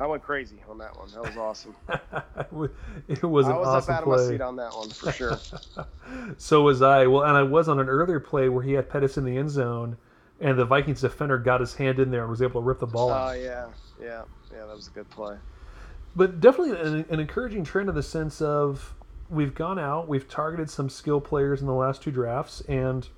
I 0.00 0.06
went 0.06 0.22
crazy 0.22 0.62
on 0.70 0.78
that 0.78 0.96
one. 0.96 1.10
That 1.10 1.22
was 1.22 1.36
awesome. 1.36 1.74
it 3.08 3.22
was 3.24 3.46
an 3.48 3.52
I 3.52 3.58
was 3.58 3.66
awesome 3.66 3.94
up 3.94 3.98
out 3.98 4.02
of 4.04 4.08
my 4.08 4.28
seat 4.28 4.40
on 4.40 4.54
that 4.54 4.72
one 4.72 4.90
for 4.90 5.10
sure. 5.10 5.40
so 6.38 6.62
was 6.62 6.82
I. 6.82 7.08
Well, 7.08 7.24
and 7.24 7.36
I 7.36 7.42
was 7.42 7.68
on 7.68 7.80
an 7.80 7.88
earlier 7.88 8.20
play 8.20 8.48
where 8.48 8.62
he 8.62 8.74
had 8.74 8.88
Pettis 8.88 9.18
in 9.18 9.24
the 9.24 9.36
end 9.36 9.50
zone, 9.50 9.96
and 10.40 10.58
the 10.58 10.64
Vikings 10.64 11.00
defender 11.00 11.38
got 11.38 11.60
his 11.60 11.74
hand 11.74 11.98
in 11.98 12.10
there 12.10 12.22
and 12.22 12.30
was 12.30 12.42
able 12.42 12.60
to 12.60 12.66
rip 12.66 12.78
the 12.78 12.86
ball 12.86 13.10
Oh 13.10 13.14
out. 13.14 13.40
yeah, 13.40 13.66
yeah, 14.00 14.22
yeah. 14.52 14.66
That 14.66 14.74
was 14.76 14.88
a 14.88 14.90
good 14.90 15.08
play. 15.10 15.36
But 16.16 16.40
definitely 16.40 16.78
an, 16.80 17.04
an 17.10 17.20
encouraging 17.20 17.64
trend 17.64 17.88
in 17.88 17.94
the 17.94 18.02
sense 18.02 18.40
of 18.40 18.94
we've 19.30 19.54
gone 19.54 19.78
out, 19.78 20.08
we've 20.08 20.28
targeted 20.28 20.70
some 20.70 20.88
skill 20.88 21.20
players 21.20 21.60
in 21.60 21.66
the 21.66 21.74
last 21.74 22.02
two 22.02 22.10
drafts, 22.10 22.60
and 22.62 23.08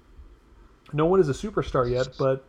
no 0.92 1.06
one 1.06 1.20
is 1.20 1.28
a 1.28 1.32
superstar 1.32 1.88
yet, 1.90 2.08
but 2.18 2.44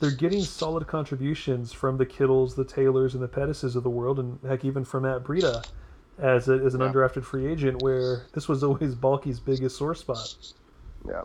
they're 0.00 0.10
getting 0.10 0.42
solid 0.42 0.86
contributions 0.86 1.72
from 1.72 1.98
the 1.98 2.06
Kittles, 2.06 2.56
the 2.56 2.64
Taylors, 2.64 3.14
and 3.14 3.22
the 3.22 3.28
Pettises 3.28 3.76
of 3.76 3.82
the 3.82 3.90
world, 3.90 4.18
and 4.18 4.38
heck, 4.48 4.64
even 4.64 4.84
from 4.84 5.02
Matt 5.02 5.22
Breida 5.24 5.64
as, 6.18 6.48
a, 6.48 6.54
as 6.54 6.74
an 6.74 6.80
Yeah. 6.80 6.88
undrafted 6.92 7.22
free 7.22 7.46
agent, 7.46 7.82
where 7.82 8.22
this 8.32 8.48
was 8.48 8.64
always 8.64 8.94
Baalke's 8.94 9.38
biggest 9.40 9.76
sore 9.76 9.94
spot. 9.94 10.34
Yeah, 11.06 11.22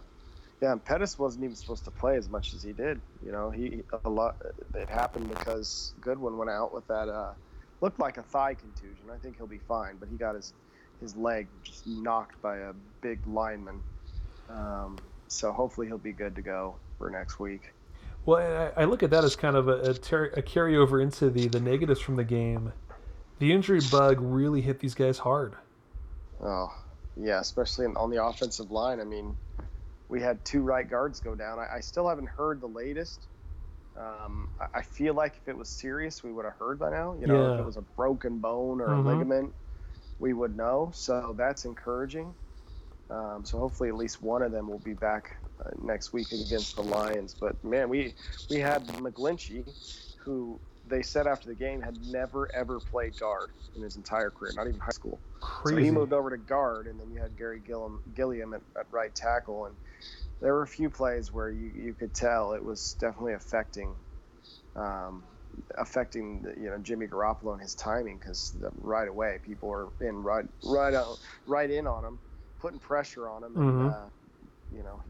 yeah. 0.61 0.71
And 0.71 0.83
Pettis 0.83 1.17
wasn't 1.17 1.43
even 1.43 1.55
supposed 1.55 1.85
to 1.85 1.91
play 1.91 2.17
as 2.17 2.29
much 2.29 2.53
as 2.53 2.63
he 2.63 2.73
did. 2.73 3.01
You 3.25 3.31
know, 3.31 3.49
he 3.49 3.83
a 4.05 4.09
lot. 4.09 4.35
It 4.75 4.89
happened 4.89 5.29
because 5.29 5.93
Goodwin 6.01 6.37
went 6.37 6.49
out 6.49 6.73
with 6.73 6.87
that. 6.87 7.09
Uh, 7.09 7.33
looked 7.81 7.99
like 7.99 8.17
a 8.17 8.23
thigh 8.23 8.53
contusion. 8.53 9.09
I 9.11 9.17
think 9.17 9.37
he'll 9.37 9.47
be 9.47 9.61
fine, 9.67 9.97
but 9.99 10.09
he 10.09 10.15
got 10.15 10.35
his 10.35 10.53
his 11.01 11.15
leg 11.15 11.47
just 11.63 11.87
knocked 11.87 12.41
by 12.41 12.57
a 12.57 12.73
big 13.01 13.19
lineman. 13.25 13.81
Um, 14.49 14.97
so 15.27 15.51
hopefully 15.51 15.87
he'll 15.87 15.97
be 15.97 16.11
good 16.11 16.35
to 16.35 16.41
go 16.41 16.75
for 16.97 17.09
next 17.09 17.39
week. 17.39 17.73
Well, 18.25 18.71
I, 18.77 18.81
I 18.81 18.85
look 18.85 19.01
at 19.01 19.09
that 19.09 19.23
as 19.23 19.35
kind 19.35 19.55
of 19.55 19.67
a, 19.67 19.81
a, 19.81 19.93
ter- 19.95 20.31
a 20.37 20.43
carryover 20.43 21.01
into 21.01 21.29
the, 21.29 21.47
the 21.47 21.59
negatives 21.59 21.99
from 21.99 22.17
the 22.17 22.23
game. 22.23 22.71
The 23.39 23.51
injury 23.51 23.79
bug 23.89 24.19
really 24.19 24.61
hit 24.61 24.79
these 24.79 24.93
guys 24.93 25.17
hard. 25.17 25.55
Oh, 26.39 26.71
yeah, 27.17 27.39
especially 27.39 27.85
in, 27.85 27.97
on 27.97 28.11
the 28.11 28.23
offensive 28.23 28.69
line. 28.69 28.99
I 28.99 29.03
mean, 29.03 29.35
we 30.11 30.21
had 30.21 30.43
two 30.45 30.61
right 30.61 30.87
guards 30.87 31.21
go 31.21 31.35
down. 31.35 31.57
I, 31.57 31.77
I 31.77 31.79
still 31.79 32.07
haven't 32.07 32.27
heard 32.29 32.61
the 32.61 32.67
latest. 32.67 33.27
Um, 33.95 34.49
I, 34.59 34.79
I 34.79 34.81
feel 34.83 35.13
like 35.13 35.37
if 35.37 35.47
it 35.47 35.57
was 35.57 35.69
serious, 35.69 36.23
we 36.23 36.31
would 36.31 36.45
have 36.45 36.55
heard 36.55 36.79
by 36.79 36.91
now. 36.91 37.15
You 37.19 37.27
know, 37.27 37.47
if 37.47 37.59
it 37.59 37.65
was 37.65 37.77
a 37.77 37.81
broken 37.81 38.39
bone 38.39 38.81
or 38.81 38.91
Mhm. 38.91 39.05
a 39.05 39.07
ligament, 39.07 39.55
we 40.19 40.33
would 40.33 40.55
know. 40.55 40.91
So 40.93 41.33
that's 41.37 41.65
encouraging. 41.65 42.35
Um, 43.09 43.45
so 43.45 43.59
hopefully, 43.59 43.89
at 43.89 43.95
least 43.95 44.21
one 44.21 44.41
of 44.41 44.51
them 44.51 44.69
will 44.69 44.79
be 44.79 44.93
back 44.93 45.37
uh, 45.65 45.71
next 45.81 46.13
week 46.13 46.31
against 46.31 46.75
the 46.75 46.83
Lions. 46.83 47.35
But 47.39 47.63
man, 47.63 47.89
we 47.89 48.13
we 48.49 48.59
had 48.59 48.87
McGlinchey, 48.87 49.65
who 50.23 50.59
they 50.85 51.01
said 51.01 51.27
after 51.27 51.49
the 51.49 51.55
game 51.55 51.81
had 51.81 52.01
never 52.01 52.53
ever 52.55 52.79
played 52.79 53.17
guard 53.17 53.51
in 53.75 53.81
his 53.83 53.95
entire 53.95 54.31
career, 54.31 54.53
not 54.53 54.67
even 54.67 54.79
high 54.79 54.91
school. 54.91 55.21
Crazy. 55.39 55.75
So 55.75 55.85
he 55.85 55.91
moved 55.91 56.13
over 56.13 56.29
to 56.29 56.37
guard, 56.37 56.87
and 56.87 56.99
then 56.99 57.11
you 57.11 57.21
had 57.21 57.37
Garry 57.37 57.59
Gilliam, 57.59 58.01
Gilliam 58.13 58.53
at, 58.53 58.61
at 58.77 58.91
right 58.91 59.13
tackle, 59.13 59.65
and 59.65 59.77
there 60.41 60.53
were 60.53 60.63
a 60.63 60.67
few 60.67 60.89
plays 60.89 61.31
where 61.31 61.49
you, 61.51 61.69
you 61.69 61.93
could 61.93 62.13
tell 62.13 62.53
it 62.53 62.63
was 62.63 62.95
definitely 62.99 63.33
affecting, 63.33 63.95
um, 64.75 65.23
affecting 65.77 66.41
the, 66.43 66.49
you 66.59 66.69
know 66.69 66.77
Jimmy 66.79 67.07
Garoppolo 67.07 67.53
and 67.53 67.61
his 67.61 67.75
timing 67.75 68.17
because 68.17 68.55
right 68.75 69.07
away 69.07 69.39
people 69.43 69.69
were 69.69 69.93
in 69.99 70.23
right 70.23 70.45
right 70.63 70.93
out, 70.93 71.19
right 71.45 71.69
in 71.69 71.87
on 71.87 72.05
him, 72.05 72.19
putting 72.59 72.79
pressure 72.79 73.29
on 73.29 73.43
him, 73.43 73.57
and 73.57 73.81
Mhm. 73.81 73.81
uh, 73.81 74.09
you 74.71 74.83
know, 74.83 75.01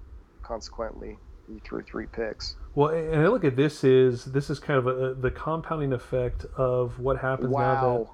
consequently 0.43 1.19
threw 1.59 1.81
three 1.81 2.05
picks. 2.05 2.55
Well, 2.75 2.89
and 2.89 3.21
I 3.21 3.27
look 3.27 3.43
at 3.43 3.55
this 3.55 3.83
is 3.83 4.25
this 4.25 4.49
is 4.49 4.59
kind 4.59 4.79
of 4.79 4.87
a, 4.87 5.13
the 5.13 5.31
compounding 5.31 5.93
effect 5.93 6.45
of 6.55 6.99
what 6.99 7.17
happens 7.17 7.51
now 7.51 7.57
Wow. 7.57 8.11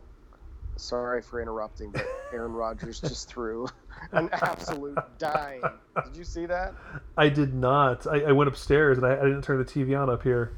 Sorry 0.77 1.24
for 1.24 1.41
interrupting, 1.41 1.91
but 1.91 2.08
Aaron 2.34 2.53
Rodgers 2.53 3.00
just 3.00 3.29
threw 3.29 3.67
an 4.12 4.29
absolute 4.32 4.98
dime. 5.17 5.62
Did 6.06 6.15
you 6.15 6.24
see 6.24 6.46
that? 6.46 6.75
that 6.94 7.01
I 7.17 7.29
did 7.29 7.53
not. 7.53 8.06
I, 8.06 8.22
I 8.25 8.32
went 8.32 8.48
upstairs 8.48 8.98
and 8.98 9.08
I, 9.08 9.13
I 9.13 9.24
didn't 9.24 9.41
turn 9.41 9.58
the 9.58 9.65
TV 9.65 10.00
on 10.00 10.10
up 10.10 10.22
here. 10.22 10.53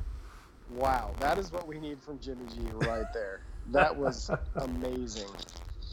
Wow, 0.71 1.15
that 1.19 1.37
is 1.37 1.51
what 1.51 1.67
we 1.67 1.79
need 1.79 2.01
from 2.01 2.19
Jimmy 2.19 2.45
G 2.53 2.61
right 2.85 3.11
there. 3.13 3.41
That 3.71 3.95
was 3.95 4.29
amazing. 4.55 5.29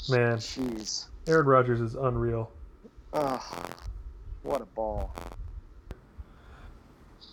Man, 0.09 0.39
Jeez. 0.39 1.07
Aaron 1.27 1.47
Rodgers 1.47 1.81
is 1.81 1.95
unreal. 1.95 2.51
Ugh, 3.13 3.43
what 4.43 4.61
a 4.61 4.67
ball. 4.67 5.15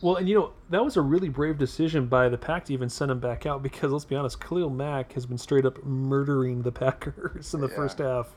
Well, 0.03 0.17
and 0.17 0.27
you 0.27 0.36
know 0.36 0.51
that 0.69 0.83
was 0.83 0.98
a 0.98 1.01
really 1.01 1.29
brave 1.29 1.57
decision 1.57 2.07
by 2.07 2.27
the 2.27 2.38
Pack 2.38 2.65
to 2.65 2.74
even 2.74 2.89
send 2.89 3.10
him 3.10 3.22
back 3.22 3.45
out 3.45 3.63
because 3.63 3.89
let's 3.93 4.03
be 4.03 4.17
honest, 4.17 4.38
Khalil 4.41 4.69
Mack 4.69 5.13
has 5.13 5.25
been 5.25 5.38
straight 5.38 5.65
up 5.65 5.81
murdering 5.86 6.63
the 6.63 6.72
Packers 6.83 7.53
in 7.53 7.62
the 7.62 7.69
Yeah. 7.69 7.75
first 7.77 8.00
half. 8.00 8.36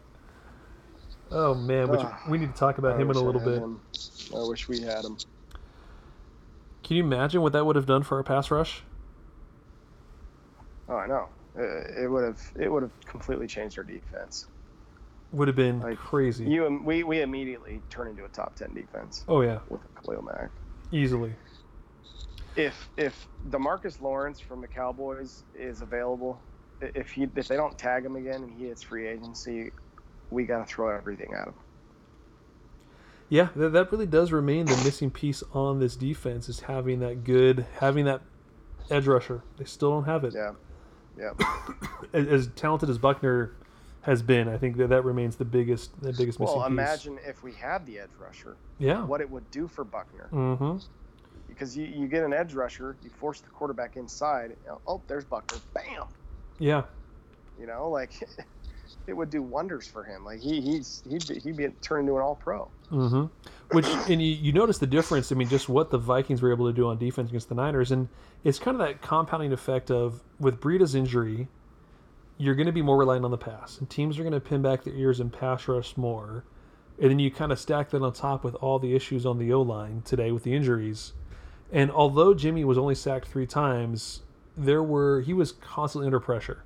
Oh 1.33 1.57
man, 1.57 1.89
which 1.89 2.03
Ugh. 2.03 2.15
we 2.29 2.39
need 2.39 2.53
to 2.55 2.59
talk 2.59 2.79
about 2.79 2.95
I 2.95 3.01
him 3.01 3.11
in 3.11 3.17
a 3.17 3.21
little 3.21 3.41
bit. 3.41 3.59
him. 3.61 3.81
I 4.33 4.45
wish 4.49 4.69
we 4.69 4.81
had 4.83 5.05
him. 5.05 5.17
Can 6.85 6.99
you 6.99 7.03
imagine 7.03 7.43
what 7.43 7.53
that 7.55 7.67
would 7.67 7.75
have 7.75 7.87
done 7.87 8.05
for 8.05 8.17
our 8.17 8.23
pass 8.23 8.49
rush? 8.49 8.85
Oh, 10.89 10.95
I 10.97 11.09
know. 11.09 11.29
Uh, 11.59 12.03
It 12.05 12.09
would 12.09 12.23
have. 12.23 12.41
It 12.55 12.71
would 12.71 12.85
have 12.85 12.93
completely 13.07 13.49
changed 13.49 13.77
our 13.77 13.83
defense. 13.83 14.47
would 15.33 15.49
have 15.49 15.57
been 15.57 15.81
Like, 15.81 15.99
crazy. 15.99 16.45
You 16.49 16.81
we 16.85 17.03
we 17.03 17.23
immediately 17.23 17.83
turn 17.91 18.07
into 18.07 18.25
a 18.25 18.29
top 18.29 18.55
ten 18.55 18.73
defense 18.73 19.25
oh 19.27 19.41
yeah, 19.41 19.59
with 19.69 19.81
Khalil 20.01 20.23
Mack. 20.23 20.51
easily. 20.93 21.35
If 22.57 22.89
if 22.97 23.29
DeMarcus 23.51 24.01
Lawrence 24.01 24.41
from 24.41 24.61
the 24.61 24.67
Cowboys 24.67 25.45
is 25.55 25.83
available, 25.83 26.41
if 26.81 27.11
he 27.11 27.29
if 27.37 27.49
they 27.49 27.57
don't 27.57 27.77
tag 27.79 28.05
him 28.05 28.17
again 28.17 28.43
and 28.43 28.51
he 28.51 28.67
hits 28.67 28.83
free 28.83 29.07
agency, 29.07 29.71
we 30.31 30.45
got 30.45 30.67
to 30.67 30.75
throw 30.75 30.89
everything 30.97 31.35
at 31.35 31.49
him. 31.49 31.55
Yeah, 33.29 33.49
that, 33.57 33.73
that 33.73 33.91
really 33.91 34.07
does 34.07 34.31
remain 34.33 34.67
the 34.67 34.77
missing 34.85 35.11
piece 35.11 35.43
on 35.53 35.81
this 35.81 35.97
defense 35.97 36.49
is 36.49 36.61
having 36.61 37.01
that 37.01 37.25
good, 37.25 37.67
having 37.81 38.05
that 38.05 38.23
edge 38.89 39.07
rusher. 39.07 39.43
They 39.59 39.65
still 39.65 39.91
don't 39.91 40.05
have 40.05 40.23
it. 40.25 40.33
Yeah, 40.35 40.53
yeah, 41.19 41.33
As, 42.13 42.27
as 42.29 42.47
talented 42.55 42.89
as 42.89 42.99
Buckner 42.99 43.53
has 44.03 44.23
been, 44.23 44.49
I 44.49 44.57
think 44.59 44.77
that 44.77 44.91
that 44.91 45.03
remains 45.05 45.35
the 45.37 45.45
biggest, 45.45 46.01
the 46.01 46.13
biggest 46.13 46.39
missing 46.39 46.55
Well, 46.57 46.67
piece. 46.67 46.71
imagine 46.71 47.19
if 47.27 47.43
we 47.43 47.53
had 47.53 47.85
the 47.85 47.99
edge 47.99 48.11
rusher, 48.17 48.57
Yeah. 48.79 49.05
what 49.05 49.21
it 49.21 49.29
would 49.29 49.51
do 49.51 49.67
for 49.67 49.83
Buckner. 49.83 50.29
Mm-hmm. 50.33 50.79
Because 51.49 51.77
you, 51.77 51.85
you 51.85 52.07
get 52.09 52.23
an 52.23 52.33
edge 52.33 52.55
rusher, 52.55 52.97
you 53.03 53.11
force 53.11 53.41
the 53.41 53.49
quarterback 53.49 53.97
inside. 53.97 54.51
you 54.51 54.69
know, 54.69 54.81
oh, 54.87 55.01
there's 55.07 55.25
Buckner. 55.25 55.59
Bam. 55.75 56.05
Yeah. 56.59 56.83
You 57.59 57.67
know, 57.67 57.89
like 57.89 58.13
it 59.07 59.13
would 59.13 59.31
do 59.31 59.43
wonders 59.43 59.87
for 59.87 60.05
him. 60.05 60.25
Like 60.25 60.41
he 60.41 60.61
he's 60.61 61.03
he'd 61.09 61.27
be, 61.27 61.39
he'd 61.41 61.57
be 61.57 61.69
turned 61.81 62.09
into 62.09 62.17
an 62.17 62.23
all 62.23 62.35
pro. 62.35 62.69
Mm-hmm. 62.91 63.25
Which 63.75 63.87
and 64.09 64.23
you, 64.23 64.35
you 64.35 64.53
notice 64.53 64.79
the 64.79 64.87
difference. 64.87 65.33
I 65.33 65.35
mean, 65.35 65.49
just 65.49 65.69
what 65.69 65.91
the 65.91 65.99
Vikings 65.99 66.43
were 66.43 66.53
able 66.53 66.67
to 66.67 66.73
do 66.73 66.89
on 66.89 66.99
defense 66.99 67.29
against 67.31 67.49
the 67.49 67.55
Niners, 67.55 67.93
and 67.93 68.09
it's 68.45 68.59
kind 68.59 68.81
of 68.81 68.87
that 68.87 69.03
compounding 69.03 69.53
effect 69.53 69.91
of 69.91 70.23
with 70.39 70.61
Breida's 70.61 70.95
injury, 70.95 71.49
you're 72.39 72.55
going 72.55 72.67
to 72.67 72.73
be 72.73 72.83
more 72.83 72.97
reliant 72.97 73.25
on 73.25 73.31
the 73.31 73.39
pass, 73.39 73.79
and 73.79 73.89
teams 73.89 74.19
are 74.19 74.23
going 74.23 74.33
to 74.33 74.41
pin 74.41 74.63
back 74.63 74.85
their 74.85 74.95
ears 74.95 75.21
and 75.21 75.33
pass 75.33 75.67
rush 75.69 75.97
more, 75.97 76.45
and 77.01 77.11
then 77.11 77.19
you 77.19 77.31
kind 77.31 77.53
of 77.53 77.59
stack 77.59 77.91
that 77.91 78.03
on 78.03 78.13
top 78.13 78.45
with 78.45 78.55
all 78.57 78.79
the 78.79 78.95
issues 78.95 79.25
on 79.25 79.39
the 79.39 79.53
O 79.53 79.63
line 79.63 80.03
today 80.05 80.33
with 80.33 80.43
the 80.43 80.55
injuries, 80.55 81.13
and 81.73 81.91
although 81.91 82.35
Jimmy 82.35 82.65
was 82.65 82.79
only 82.79 82.95
sacked 82.95 83.27
three 83.29 83.47
times, 83.47 84.23
there 84.57 84.83
were 84.83 85.21
he 85.21 85.33
was 85.33 85.53
constantly 85.53 86.07
under 86.07 86.21
pressure 86.21 86.63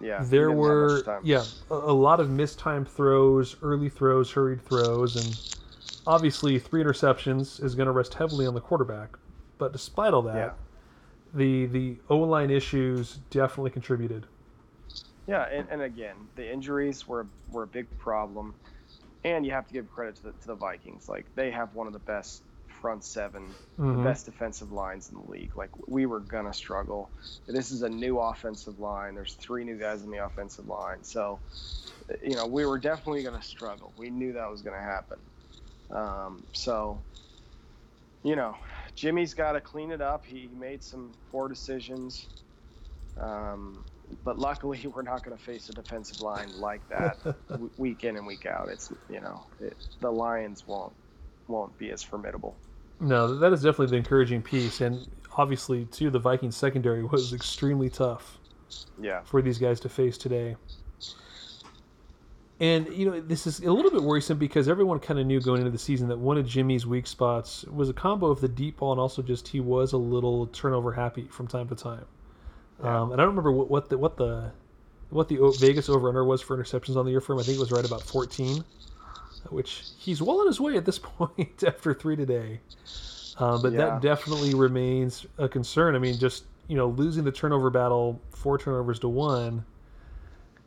Yeah. 0.00 0.24
there 0.24 0.50
were 0.50 1.02
yeah 1.22 1.44
a, 1.70 1.74
a 1.74 1.92
lot 1.92 2.18
of 2.20 2.28
mistimed 2.30 2.88
throws 2.88 3.56
early 3.62 3.88
throws 3.88 4.32
hurried 4.32 4.60
throws 4.62 5.14
and 5.14 5.56
obviously 6.06 6.58
three 6.58 6.82
interceptions 6.82 7.62
is 7.62 7.74
going 7.76 7.86
to 7.86 7.92
rest 7.92 8.14
heavily 8.14 8.46
on 8.46 8.54
the 8.54 8.60
quarterback 8.60 9.16
but 9.58 9.72
despite 9.72 10.12
all 10.12 10.22
that 10.22 10.34
Yeah. 10.36 10.50
the 11.34 11.66
the 11.66 11.96
o-line 12.10 12.50
issues 12.50 13.18
definitely 13.30 13.70
contributed 13.70 14.26
Yeah, 15.26 15.44
and, 15.50 15.66
and 15.70 15.80
again, 15.80 16.16
the 16.34 16.52
injuries 16.52 17.06
were 17.08 17.26
were 17.50 17.62
a 17.62 17.66
big 17.66 17.86
problem, 17.98 18.54
and 19.24 19.46
you 19.46 19.52
have 19.52 19.66
to 19.68 19.72
give 19.72 19.90
credit 19.90 20.16
to 20.16 20.22
the, 20.24 20.32
to 20.32 20.46
the 20.48 20.54
Vikings. 20.54 21.08
Like 21.08 21.24
they 21.34 21.50
have 21.50 21.74
one 21.74 21.86
of 21.86 21.92
the 21.94 21.98
best 22.00 22.42
front 22.74 23.04
7 23.04 23.56
the 23.90 23.98
Mhm. 23.98 24.04
best 24.04 24.26
defensive 24.26 24.72
lines 24.72 25.10
in 25.10 25.16
the 25.18 25.30
league. 25.30 25.56
Like 25.56 25.70
we 25.88 26.06
were 26.06 26.20
gonna 26.20 26.54
struggle. 26.54 27.12
This 27.46 27.70
is 27.70 27.82
a 27.82 27.90
new 27.90 28.18
offensive 28.18 28.80
line. 28.80 29.14
There's 29.14 29.34
three 29.34 29.64
new 29.64 29.78
guys 29.78 30.02
in 30.04 30.10
the 30.10 30.24
offensive 30.24 30.66
line, 30.66 31.04
so 31.04 31.40
you 32.22 32.36
know 32.36 32.46
we 32.46 32.66
were 32.66 32.78
definitely 32.78 33.22
gonna 33.22 33.42
struggle. 33.42 33.94
We 33.96 34.10
knew 34.10 34.34
that 34.34 34.50
was 34.50 34.62
gonna 34.62 34.82
happen. 34.82 35.20
Um, 35.90 36.46
so 36.54 37.04
you 38.24 38.36
know, 38.36 38.56
Jimmy's 38.96 39.34
got 39.34 39.52
to 39.52 39.60
clean 39.60 39.92
it 39.92 40.00
up. 40.00 40.24
He 40.26 40.48
made 40.48 40.82
some 40.82 41.14
poor 41.30 41.48
decisions. 41.48 42.28
Um, 43.16 43.84
but 44.24 44.38
luckily, 44.38 44.86
we're 44.94 45.02
not 45.02 45.22
going 45.24 45.36
to 45.36 45.42
face 45.42 45.68
a 45.68 45.74
defensive 45.74 46.20
line 46.20 46.52
like 46.58 46.88
that 46.88 47.18
week 47.76 48.04
in 48.04 48.16
and 48.16 48.26
week 48.26 48.46
out. 48.46 48.70
It's 48.70 48.92
you 49.08 49.20
know 49.20 49.46
it, 49.60 49.76
the 50.00 50.10
Lions 50.10 50.66
won't 50.66 50.96
won't 51.48 51.76
be 51.78 51.90
as 51.90 52.02
formidable. 52.02 52.56
no 53.00 53.34
that 53.36 53.52
is 53.52 53.62
definitely 53.62 53.86
the 53.86 53.96
encouraging 53.96 54.40
piece 54.42 54.80
and 54.80 55.06
obviously 55.36 55.84
too 55.86 56.10
the 56.10 56.18
vikings 56.18 56.56
secondary 56.56 57.02
was 57.04 57.32
extremely 57.32 57.90
tough 57.90 58.38
Yeah, 58.98 59.22
for 59.24 59.42
these 59.42 59.58
guys 59.58 59.80
to 59.80 59.88
face 59.88 60.16
today. 60.18 60.56
And 62.60 62.88
you 62.92 63.10
know, 63.10 63.20
this 63.20 63.46
is 63.48 63.60
a 63.60 63.72
little 63.72 63.90
bit 63.90 64.02
worrisome 64.02 64.38
because 64.38 64.68
everyone 64.68 65.00
kind 65.00 65.18
of 65.18 65.26
knew 65.26 65.40
going 65.40 65.58
into 65.58 65.72
the 65.72 65.78
season 65.78 66.08
that 66.08 66.18
one 66.18 66.38
of 66.38 66.46
Jimmy's 66.46 66.86
weak 66.86 67.06
spots 67.06 67.64
was 67.64 67.88
a 67.88 67.92
combo 67.92 68.26
of 68.28 68.40
the 68.40 68.48
deep 68.48 68.76
ball 68.78 68.92
and 68.92 69.00
also 69.00 69.22
just 69.22 69.48
he 69.48 69.58
was 69.60 69.92
a 69.92 69.96
little 69.96 70.46
turnover 70.48 70.92
happy 70.92 71.26
from 71.28 71.48
time 71.48 71.68
to 71.68 71.74
time. 71.74 72.04
Yeah. 72.82 73.02
Um, 73.02 73.12
and 73.12 73.20
I 73.20 73.24
don't 73.24 73.34
remember 73.34 73.52
what, 73.52 73.68
what 73.70 73.88
the 73.88 73.98
what 73.98 74.16
the 74.16 74.52
what 75.10 75.28
the 75.28 75.56
Vegas 75.60 75.88
over 75.88 76.08
under 76.08 76.24
was 76.24 76.42
for 76.42 76.56
interceptions 76.56 76.96
on 76.96 77.04
the 77.04 77.10
year 77.10 77.20
for 77.20 77.32
him. 77.34 77.40
I 77.40 77.42
think 77.42 77.56
it 77.56 77.60
was 77.60 77.72
right 77.72 77.84
about 77.84 78.02
14, 78.02 78.64
which 79.50 79.84
he's 79.98 80.20
well 80.22 80.40
on 80.40 80.46
his 80.46 80.60
way 80.60 80.76
at 80.76 80.84
this 80.84 80.98
point 81.02 81.62
after 81.66 81.94
three 81.94 82.16
today. 82.16 82.60
Um, 83.38 83.62
but 83.62 83.72
Yeah. 83.72 83.78
that 83.78 84.00
definitely 84.02 84.54
remains 84.54 85.26
a 85.38 85.48
concern. 85.48 85.94
I 85.96 85.98
mean, 85.98 86.18
just 86.18 86.44
you 86.68 86.76
know, 86.76 86.88
losing 86.88 87.24
the 87.24 87.32
turnover 87.32 87.68
battle, 87.68 88.20
four 88.30 88.56
turnovers 88.58 88.98
to 89.00 89.08
one, 89.08 89.64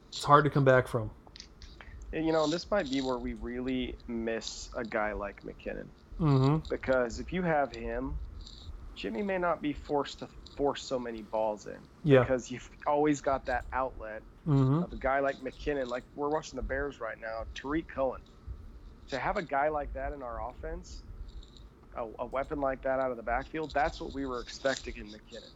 it's 0.10 0.24
hard 0.24 0.44
to 0.44 0.50
come 0.50 0.64
back 0.64 0.88
from. 0.88 1.10
And, 2.14 2.26
you 2.26 2.32
know 2.32 2.48
this 2.48 2.70
might 2.72 2.90
be 2.90 3.02
where 3.02 3.18
we 3.18 3.34
really 3.34 3.96
miss 4.08 4.70
a 4.76 4.84
guy 4.84 5.14
like 5.14 5.42
McKinnon 5.44 5.88
Mm-hmm. 6.20 6.58
because 6.70 7.20
if 7.20 7.32
you 7.34 7.42
have 7.44 7.72
him, 7.76 8.18
Jimmy 8.96 9.22
may 9.22 9.38
not 9.38 9.62
be 9.62 9.74
forced 9.74 10.20
to 10.20 10.28
force 10.56 10.82
so 10.84 10.98
many 10.98 11.22
balls 11.22 11.68
in 11.68 11.78
Yeah. 12.04 12.22
because 12.22 12.50
you've 12.50 12.68
always 12.88 13.22
got 13.22 13.46
that 13.48 13.66
outlet 13.74 14.22
Mm-hmm. 14.48 14.84
of 14.84 14.94
a 14.94 14.96
guy 14.96 15.20
like 15.20 15.36
McKinnon. 15.42 15.88
Like 15.88 16.04
we're 16.16 16.30
watching 16.30 16.56
the 16.56 16.64
Bears 16.64 17.00
right 17.02 17.20
now, 17.20 17.44
Tarik 17.54 17.88
Cohen. 17.94 18.22
To 19.10 19.18
have 19.20 19.38
a 19.38 19.42
guy 19.42 19.70
like 19.70 19.94
that 19.94 20.14
in 20.14 20.22
our 20.22 20.50
offense, 20.50 21.02
a, 21.96 22.06
a 22.20 22.26
weapon 22.26 22.60
like 22.60 22.82
that 22.84 23.00
out 23.00 23.12
of 23.12 23.18
the 23.18 23.24
backfield, 23.24 23.72
that's 23.74 24.02
what 24.02 24.14
we 24.14 24.26
were 24.26 24.40
expecting 24.42 24.96
in 24.98 25.08
McKinnon. 25.08 25.52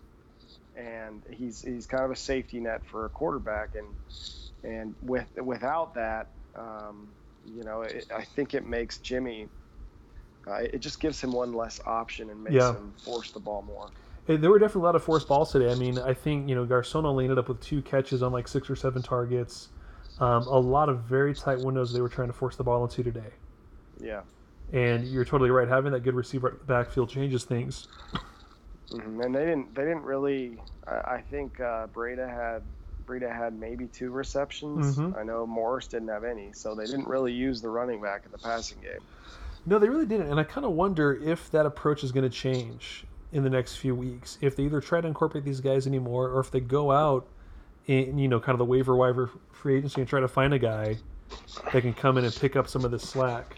And 0.76 1.22
he's 1.30 1.62
he's 1.62 1.86
kind 1.86 2.04
of 2.06 2.12
a 2.12 2.16
safety 2.16 2.60
net 2.62 2.82
for 2.90 3.06
a 3.06 3.10
quarterback, 3.10 3.76
and 3.76 3.88
and 4.64 4.96
with 5.02 5.28
without 5.36 5.96
that, 5.96 6.32
um, 6.58 7.10
you 7.46 7.64
know, 7.66 7.82
it, 7.82 8.10
I 8.16 8.24
think 8.24 8.54
it 8.54 8.66
makes 8.66 9.00
Jimmy. 9.00 9.50
Uh, 10.48 10.54
it 10.74 10.80
just 10.80 11.00
gives 11.00 11.22
him 11.22 11.32
one 11.34 11.54
less 11.54 11.80
option 11.86 12.30
and 12.30 12.44
makes 12.44 12.56
Yeah. 12.56 12.74
him 12.74 12.94
force 13.04 13.32
the 13.32 13.40
ball 13.40 13.62
more. 13.62 13.90
Hey, 14.26 14.38
There 14.38 14.50
were 14.50 14.58
definitely 14.60 14.84
a 14.84 14.86
lot 14.86 14.96
of 14.96 15.04
forced 15.04 15.28
balls 15.28 15.52
today. 15.52 15.72
I 15.72 15.76
mean, 15.76 16.00
I 16.00 16.14
think 16.14 16.48
you 16.48 16.56
know 16.56 16.66
Garcon 16.66 17.06
only 17.06 17.26
ended 17.26 17.38
up 17.38 17.50
with 17.50 17.60
two 17.60 17.82
catches 17.82 18.24
on 18.24 18.32
like 18.32 18.48
six 18.48 18.70
or 18.70 18.76
seven 18.78 19.02
targets. 19.04 19.70
Um, 20.20 20.44
a 20.44 20.60
lot 20.60 20.88
of 20.90 21.02
very 21.02 21.34
tight 21.34 21.60
windows 21.60 21.92
they 21.94 22.02
were 22.02 22.10
trying 22.10 22.28
to 22.30 22.34
force 22.34 22.56
the 22.56 22.64
ball 22.64 22.84
into 22.84 23.04
today. 23.04 23.34
Yeah. 24.02 24.22
And 24.74 25.06
you're 25.06 25.26
totally 25.26 25.50
right. 25.52 25.68
Having 25.68 25.92
that 25.94 26.00
good 26.02 26.16
receiver 26.16 26.58
backfield 26.68 27.10
changes 27.10 27.44
things. 27.44 27.88
hmm 28.92 29.22
And 29.22 29.36
they 29.36 29.46
didn't. 29.46 29.74
They 29.76 29.84
didn't 29.84 30.04
really. 30.04 30.58
I, 30.88 31.16
I 31.16 31.24
think 31.30 31.60
uh, 31.60 31.88
Breida 31.88 32.28
had. 32.28 32.62
Breida 33.06 33.36
had 33.36 33.54
maybe 33.60 33.88
two 33.88 34.12
receptions. 34.12 34.98
Mhm. 34.98 35.18
I 35.18 35.24
know 35.24 35.46
Morris 35.46 35.88
didn't 35.88 36.08
have 36.08 36.24
any, 36.24 36.52
so 36.54 36.76
they 36.76 36.86
didn't 36.86 37.08
really 37.08 37.34
use 37.34 37.62
the 37.62 37.68
running 37.68 38.00
back 38.02 38.22
in 38.26 38.32
the 38.32 38.38
passing 38.38 38.78
game. 38.82 39.00
No, 39.66 39.80
they 39.80 39.90
really 39.90 40.06
didn't. 40.06 40.28
And 40.30 40.40
I 40.40 40.44
kind 40.44 40.66
of 40.66 40.72
wonder 40.74 41.14
if 41.16 41.50
that 41.52 41.66
approach 41.66 42.04
is 42.04 42.12
going 42.12 42.24
to 42.24 42.30
change 42.36 43.04
in 43.34 43.44
the 43.44 43.50
next 43.50 43.78
few 43.78 43.96
weeks. 43.96 44.38
If 44.40 44.56
they 44.56 44.64
either 44.64 44.80
try 44.82 45.02
to 45.02 45.08
incorporate 45.08 45.44
these 45.44 45.60
guys 45.60 45.88
anymore, 45.88 46.30
or 46.30 46.40
if 46.40 46.52
they 46.52 46.60
go 46.62 46.92
out 46.92 47.28
in 47.88 48.18
you 48.18 48.28
know 48.28 48.40
kind 48.40 48.54
of 48.54 48.60
the 48.60 48.66
waiver 48.66 48.96
waiver 48.96 49.30
free 49.52 49.78
agency 49.78 50.00
and 50.02 50.08
try 50.10 50.20
to 50.20 50.28
find 50.28 50.54
a 50.54 50.60
guy 50.60 50.96
that 51.74 51.82
can 51.82 51.94
come 51.94 52.18
in 52.18 52.24
and 52.24 52.36
pick 52.36 52.56
up 52.56 52.68
some 52.68 52.86
of 52.86 52.92
the 52.92 53.00
slack. 53.00 53.58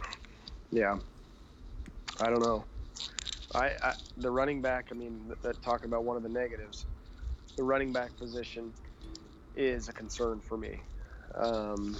Yeah. 0.73 0.97
I 2.19 2.29
don't 2.31 2.39
know. 2.41 2.65
I, 3.53 3.73
I 3.81 3.93
the 4.17 4.31
running 4.31 4.61
back. 4.61 4.87
I 4.91 4.95
mean, 4.95 5.31
that 5.43 5.61
talking 5.61 5.85
about 5.85 6.03
one 6.03 6.17
of 6.17 6.23
the 6.23 6.29
negatives. 6.29 6.87
The 7.55 7.63
running 7.63 7.93
back 7.93 8.17
position 8.17 8.73
is 9.53 9.87
a 9.87 9.93
concern 9.93 10.41
for 10.41 10.57
me. 10.57 10.81
Um, 11.35 11.95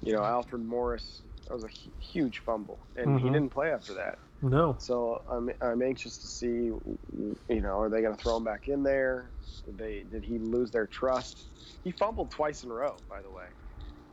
you 0.00 0.12
know, 0.12 0.22
Alfred 0.22 0.64
Morris. 0.64 1.22
That 1.48 1.54
was 1.54 1.64
a 1.64 1.68
huge 2.00 2.38
fumble, 2.38 2.78
and 2.94 3.18
he 3.18 3.28
Mhm. 3.28 3.32
didn't 3.32 3.50
play 3.50 3.72
after 3.72 3.94
that. 3.94 4.20
No. 4.42 4.76
So 4.78 5.20
I'm, 5.28 5.50
I'm 5.60 5.82
anxious 5.82 6.18
to 6.18 6.28
see, 6.28 6.46
you 6.46 7.36
know, 7.48 7.80
are 7.80 7.88
they 7.88 8.00
going 8.00 8.16
to 8.16 8.22
throw 8.22 8.36
him 8.36 8.44
back 8.44 8.68
in 8.68 8.84
there? 8.84 9.32
Did 9.64 9.76
they 9.78 10.04
did 10.04 10.24
he 10.24 10.38
lose 10.38 10.70
their 10.70 10.86
trust? 10.86 11.48
He 11.82 11.90
fumbled 11.90 12.30
twice 12.30 12.62
in 12.62 12.70
a 12.70 12.74
row, 12.74 12.96
by 13.08 13.20
the 13.22 13.30
way. 13.30 13.48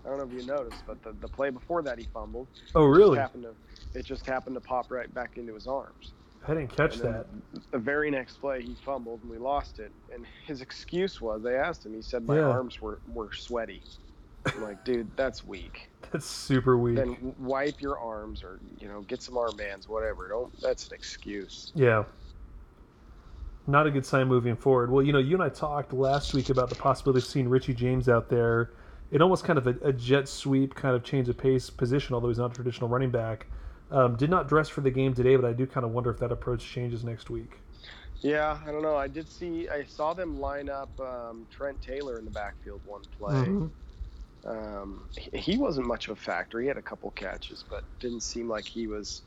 I 0.08 0.10
don't 0.10 0.20
know 0.20 0.24
if 0.36 0.42
you 0.42 0.48
noticed, 0.48 0.84
but 0.88 1.04
the, 1.04 1.12
the 1.20 1.28
play 1.28 1.50
before 1.50 1.82
that 1.82 2.00
he 2.00 2.08
fumbled. 2.14 2.48
Oh, 2.76 2.86
It 2.86 2.88
just 2.92 2.98
really? 2.98 3.18
happened 3.20 3.44
to 3.44 4.00
it 4.00 4.06
just 4.06 4.26
happened 4.26 4.56
to 4.56 4.62
pop 4.62 4.90
right 4.90 5.14
back 5.14 5.38
into 5.38 5.54
his 5.54 5.68
arms. 5.68 6.14
I 6.48 6.54
didn't 6.54 6.74
catch 6.76 6.98
that. 7.00 7.26
The 7.72 7.78
very 7.78 8.10
next 8.10 8.38
play 8.40 8.62
he 8.62 8.76
fumbled 8.86 9.20
and 9.24 9.30
we 9.32 9.38
lost 9.38 9.80
it. 9.80 9.92
And 10.14 10.26
his 10.46 10.62
excuse 10.62 11.20
was 11.20 11.42
they 11.44 11.56
asked 11.56 11.86
him. 11.86 11.94
He 11.94 12.02
said 12.02 12.26
my 12.26 12.38
Yeah. 12.38 12.44
arms 12.48 12.82
were 12.82 13.00
were 13.14 13.34
sweaty. 13.34 13.82
I'm 14.46 14.64
like, 14.64 14.86
dude, 14.86 15.10
that's 15.18 15.46
weak. 15.46 15.90
That's 16.12 16.26
super 16.26 16.78
weak. 16.78 16.96
Then 16.96 17.36
wipe 17.38 17.82
your 17.82 18.00
arms 18.00 18.42
or 18.42 18.60
you 18.80 18.88
know 18.88 19.02
get 19.02 19.22
some 19.22 19.36
armbands, 19.36 19.90
whatever. 19.90 20.30
Don't. 20.30 20.58
That's 20.62 20.88
an 20.88 20.94
excuse. 20.94 21.74
Yeah. 21.76 22.06
Not 23.70 23.86
a 23.88 23.92
good 23.92 24.06
sign 24.06 24.30
moving 24.30 24.56
forward. 24.56 24.90
Well, 24.90 25.04
you 25.04 25.12
know, 25.12 25.20
you 25.20 25.34
and 25.36 25.44
I 25.44 25.50
talked 25.50 25.92
last 25.92 26.34
week 26.34 26.50
about 26.50 26.70
the 26.70 26.76
possibility 26.76 27.20
of 27.20 27.26
seeing 27.26 27.50
Richie 27.50 27.74
James 27.74 28.08
out 28.08 28.30
there 28.30 28.72
in 29.12 29.22
almost 29.22 29.44
kind 29.44 29.58
of 29.58 29.68
a, 29.68 29.76
a 29.84 29.94
jet 29.94 30.28
sweep 30.28 30.76
kind 30.76 30.96
of 30.96 31.04
change 31.04 31.30
of 31.30 31.38
pace 31.38 31.70
position, 31.70 32.14
although 32.16 32.28
he's 32.28 32.38
not 32.38 32.52
a 32.52 32.56
traditional 32.56 32.90
running 32.90 33.12
back. 33.12 33.48
Um, 33.90 34.16
did 34.18 34.30
not 34.30 34.50
dress 34.50 34.68
for 34.68 34.82
the 34.82 34.92
game 34.92 35.14
today, 35.14 35.36
but 35.38 35.46
I 35.46 35.54
do 35.54 35.66
kind 35.66 35.86
of 35.86 35.92
wonder 35.92 36.10
if 36.10 36.20
that 36.20 36.32
approach 36.32 36.66
changes 36.66 37.04
next 37.04 37.30
week. 37.30 37.60
Yeah, 38.20 38.58
I 38.66 38.72
don't 38.72 38.82
know. 38.82 38.96
I 38.98 39.08
did 39.08 39.30
see, 39.30 39.70
I 39.70 39.84
saw 39.86 40.14
them 40.14 40.40
line 40.42 40.70
up 40.70 40.90
um, 41.00 41.46
Trent 41.52 41.82
Taylor 41.82 42.18
in 42.18 42.26
the 42.26 42.32
backfield 42.32 42.82
one 42.86 43.02
play. 43.18 43.34
Mhm. 43.36 43.70
Um, 44.46 45.04
he, 45.18 45.38
he 45.38 45.58
wasn't 45.58 45.88
much 45.88 46.08
of 46.08 46.18
a 46.18 46.22
factor. 46.22 46.60
He 46.60 46.68
had 46.68 46.78
a 46.78 46.82
couple 46.82 47.12
catches, 47.12 47.64
but 47.70 47.84
didn't 48.00 48.22
seem 48.22 48.50
like 48.50 48.66
he 48.66 48.88
was 48.88 49.22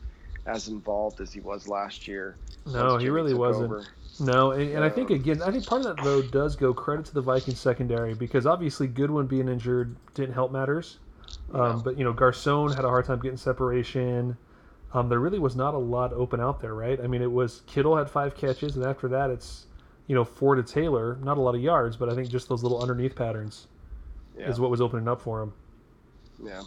as 0.47 0.69
involved 0.69 1.21
as 1.21 1.33
he 1.33 1.41
was 1.41 1.69
last 1.69 2.09
year. 2.09 2.37
No, 2.67 2.97
he 2.97 3.09
really 3.11 3.35
wasn't. 3.35 3.67
over. 3.67 3.87
No, 4.21 4.50
and, 4.53 4.71
and 4.71 4.85
I 4.85 4.89
think 4.91 5.11
again, 5.11 5.43
I 5.43 5.50
think 5.50 5.67
part 5.67 5.85
of 5.85 5.97
that 5.97 6.05
though 6.05 6.21
does 6.23 6.55
go 6.57 6.75
credit 6.75 7.07
to 7.07 7.15
the 7.15 7.23
Vikings 7.23 7.59
secondary 7.59 8.15
because 8.15 8.47
obviously 8.47 8.87
Goodwin 8.87 9.27
being 9.27 9.49
injured 9.49 9.97
didn't 10.15 10.35
help 10.35 10.53
matters. 10.53 10.99
Um. 11.53 11.83
But 11.83 11.97
you 11.97 12.05
know, 12.05 12.12
Garcon 12.12 12.73
had 12.73 12.85
a 12.85 12.89
hard 12.89 13.07
time 13.07 13.21
getting 13.21 13.39
separation. 13.39 14.37
Um, 14.93 15.09
there 15.09 15.21
really 15.21 15.39
was 15.39 15.55
not 15.55 15.75
a 15.75 15.79
lot 15.79 16.12
open 16.12 16.41
out 16.41 16.61
there, 16.61 16.75
right? 16.75 17.00
I 17.00 17.07
mean, 17.07 17.23
it 17.23 17.31
was 17.31 17.62
Kittle 17.67 17.97
had 17.97 18.11
five 18.11 18.37
catches, 18.37 18.77
and 18.77 18.85
after 18.85 19.09
that, 19.09 19.31
it's 19.31 19.67
you 20.09 20.15
know 20.15 20.25
four 20.25 20.55
to 20.57 20.62
Taylor. 20.62 21.17
Not 21.23 21.39
a 21.39 21.41
lot 21.41 21.55
of 21.55 21.61
yards, 21.61 21.97
but 21.97 22.09
I 22.09 22.15
think 22.15 22.29
just 22.29 22.49
those 22.49 22.62
little 22.62 22.83
underneath 22.83 23.15
patterns 23.15 23.69
Yeah. 24.37 24.49
is 24.50 24.59
what 24.59 24.71
was 24.71 24.81
opening 24.81 25.07
up 25.09 25.23
for 25.23 25.41
him. 25.43 25.53
Yeah. 26.45 26.62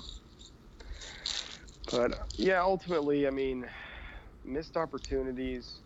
But 1.92 2.18
yeah, 2.36 2.62
ultimately, 2.62 3.28
I 3.28 3.30
mean, 3.30 3.68
missed 4.46 4.78
opportunities 4.78 5.80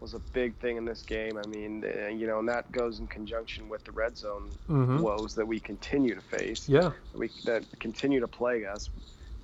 was 0.00 0.14
a 0.14 0.20
big 0.32 0.56
thing 0.58 0.76
in 0.76 0.84
this 0.84 1.02
game. 1.02 1.38
I 1.38 1.46
mean, 1.46 1.84
uh, 1.84 2.08
you 2.08 2.26
know, 2.26 2.38
and 2.38 2.48
that 2.48 2.70
goes 2.72 3.00
in 3.00 3.06
conjunction 3.08 3.68
with 3.68 3.84
the 3.84 3.92
red 3.92 4.16
zone 4.16 4.50
hmm 4.66 5.00
woes 5.00 5.34
that 5.34 5.46
we 5.46 5.60
continue 5.60 6.14
to 6.14 6.20
face. 6.20 6.68
Yeah, 6.68 6.92
that 7.12 7.18
we 7.18 7.30
that 7.44 7.64
continue 7.80 8.20
to 8.20 8.28
plague 8.28 8.64
us. 8.64 8.90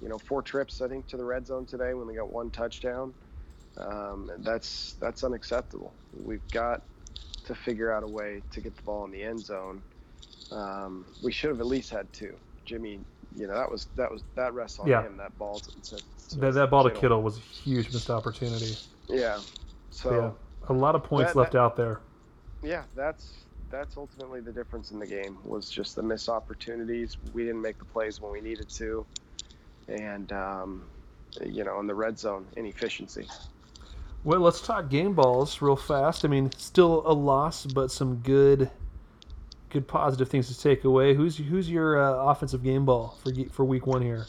You 0.00 0.08
know, 0.08 0.18
four 0.18 0.42
trips 0.42 0.80
I 0.80 0.88
think 0.88 1.06
to 1.08 1.16
the 1.16 1.25
red 1.25 1.46
zone 1.46 1.66
today 1.66 1.94
when 1.94 2.06
we 2.06 2.14
got 2.14 2.32
one 2.32 2.50
touchdown. 2.50 3.14
Um, 3.76 4.30
that's 4.38 4.94
that's 5.00 5.25
unacceptable. 5.25 5.94
We've 6.12 6.49
got 6.52 6.82
to 7.44 7.54
figure 7.54 7.92
out 7.92 8.02
a 8.02 8.06
way 8.06 8.42
to 8.52 8.61
get 8.61 8.76
the 8.76 8.82
ball 8.82 9.04
in 9.04 9.11
the 9.11 9.23
end 9.23 9.44
zone. 9.44 9.82
Um, 10.52 11.04
we 11.23 11.32
should 11.32 11.50
have 11.50 11.61
at 11.61 11.66
least 11.66 11.90
had 11.90 12.12
two. 12.12 12.37
Jimmy, 12.64 13.00
you 13.34 13.46
know 13.46 13.54
that 13.54 13.70
was 13.70 13.87
that 13.96 14.11
was 14.11 14.23
that 14.37 14.54
rests 14.54 14.78
on 14.78 14.88
Yeah. 14.88 15.02
him. 15.02 15.16
That 15.16 15.37
ball 15.38 15.61
to, 15.61 15.70
to, 15.90 15.96
to 16.30 16.37
that, 16.38 16.54
that 16.54 16.70
ball 16.70 16.84
to 16.84 16.90
Kittle 16.90 17.23
was 17.23 17.38
a 17.38 17.40
huge 17.40 17.92
missed 17.92 18.11
opportunity. 18.11 18.76
Yeah. 19.08 19.40
So 19.90 20.11
yeah, 20.11 20.30
a 20.68 20.73
lot 20.73 20.94
of 20.94 21.04
points 21.04 21.33
that- 21.33 21.38
left 21.38 21.52
that- 21.52 21.59
out 21.61 21.76
there. 21.76 22.00
yeah, 22.62 22.85
that's 22.94 23.33
that's 23.71 23.97
ultimately 23.97 24.40
the 24.40 24.52
difference 24.52 24.92
in 24.92 24.99
the 25.00 25.06
game 25.06 25.37
was 25.44 25.68
just 25.68 25.97
the 25.97 26.02
missed 26.02 26.28
opportunities. 26.28 27.16
We 27.33 27.44
didn't 27.44 27.62
make 27.62 27.78
the 27.78 27.85
plays 27.85 28.21
when 28.21 28.30
we 28.30 28.40
needed 28.40 28.68
to, 28.71 29.04
and 29.88 30.30
um, 30.33 30.85
you 31.44 31.64
know, 31.64 31.80
in 31.80 31.87
the 31.88 31.94
red 31.94 32.18
zone, 32.18 32.47
inefficiency. 32.56 33.26
Well, 34.23 34.40
let's 34.40 34.61
talk 34.61 34.88
game 34.90 35.12
balls 35.14 35.61
real 35.61 35.76
fast. 35.76 36.25
I 36.25 36.28
mean, 36.28 36.50
still 36.52 37.02
a 37.04 37.12
loss, 37.12 37.66
but 37.66 37.90
some 37.90 38.16
good, 38.16 38.71
good 39.71 39.87
positive 39.88 40.28
things 40.28 40.49
to 40.54 40.59
take 40.59 40.85
away. 40.85 41.14
Who's 41.14 41.37
who's 41.37 41.68
your 41.68 42.00
uh, 42.00 42.30
offensive 42.30 42.62
game 42.62 42.85
ball 42.87 43.18
for 43.23 43.33
for 43.50 43.64
week 43.64 43.87
one 43.87 44.02
here? 44.02 44.26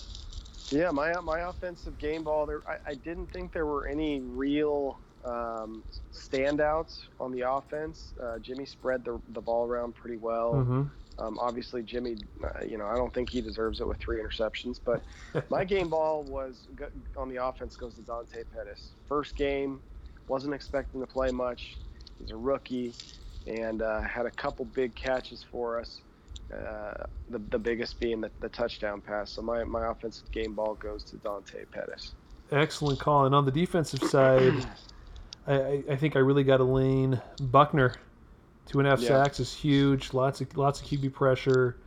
Yeah, 0.69 0.89
my 0.89 1.13
my 1.21 1.41
offensive 1.41 1.97
game 1.99 2.23
ball. 2.23 2.45
There, 2.47 2.61
I, 2.67 2.91
I 2.91 2.93
didn't 2.95 3.27
think 3.31 3.53
there 3.53 3.67
were 3.67 3.85
any 3.87 4.21
real 4.21 4.97
um, 5.25 5.83
standouts 6.13 7.03
on 7.19 7.31
the 7.31 7.41
offense. 7.49 8.13
Uh, 8.21 8.39
Jimmy 8.39 8.65
spread 8.65 9.03
the 9.03 9.19
the 9.29 9.41
ball 9.41 9.65
around 9.67 9.95
pretty 9.95 10.17
well. 10.17 10.53
hmm 10.53 10.83
Um, 11.17 11.39
obviously, 11.39 11.81
Jimmy, 11.81 12.17
uh, 12.43 12.65
you 12.65 12.77
know, 12.77 12.87
I 12.87 12.95
don't 12.95 13.13
think 13.13 13.29
he 13.29 13.41
deserves 13.41 13.79
it 13.79 13.87
with 13.87 13.97
three 13.97 14.21
interceptions. 14.21 14.79
But 14.83 15.01
my 15.49 15.63
game 15.63 15.89
ball 15.89 16.23
was 16.23 16.67
on 17.17 17.29
the 17.29 17.43
offense 17.43 17.75
goes 17.75 17.95
to 17.95 18.01
Dante 18.01 18.43
Pettis. 18.53 18.91
First 19.07 19.35
game, 19.35 19.79
wasn't 20.27 20.53
expecting 20.53 21.01
to 21.01 21.07
play 21.07 21.31
much. 21.31 21.77
He's 22.19 22.31
a 22.31 22.37
rookie, 22.37 22.93
and 23.47 23.81
uh, 23.81 24.01
had 24.01 24.25
a 24.25 24.31
couple 24.31 24.65
big 24.65 24.95
catches 24.95 25.43
for 25.51 25.79
us. 25.79 26.01
Uh, 26.53 26.93
the, 27.29 27.39
the 27.49 27.57
biggest 27.57 27.99
being 27.99 28.21
the, 28.21 28.29
the 28.39 28.49
touchdown 28.49 29.01
pass. 29.01 29.31
So 29.31 29.41
my, 29.41 29.63
my 29.63 29.89
offensive 29.89 30.29
game 30.31 30.53
ball 30.53 30.75
goes 30.75 31.03
to 31.05 31.15
Dante 31.17 31.65
Pettis. 31.71 32.13
Excellent 32.51 32.99
call. 32.99 33.25
And 33.25 33.33
on 33.33 33.45
the 33.45 33.51
defensive 33.51 34.03
side, 34.03 34.53
I, 35.47 35.83
I, 35.89 35.95
think 35.95 36.15
I 36.15 36.19
really 36.19 36.43
got 36.43 36.57
to 36.57 36.63
lean 36.63 37.21
Buckner. 37.39 37.93
Two 38.65 38.79
and 38.79 38.87
a 38.87 38.91
half 38.91 38.99
Yeah. 39.01 39.09
sacks 39.23 39.39
is 39.39 39.53
huge. 39.53 40.13
Lots 40.13 40.41
of 40.41 40.55
lots 40.57 40.81
of 40.81 40.87
QB 40.87 41.13
pressure. 41.13 41.77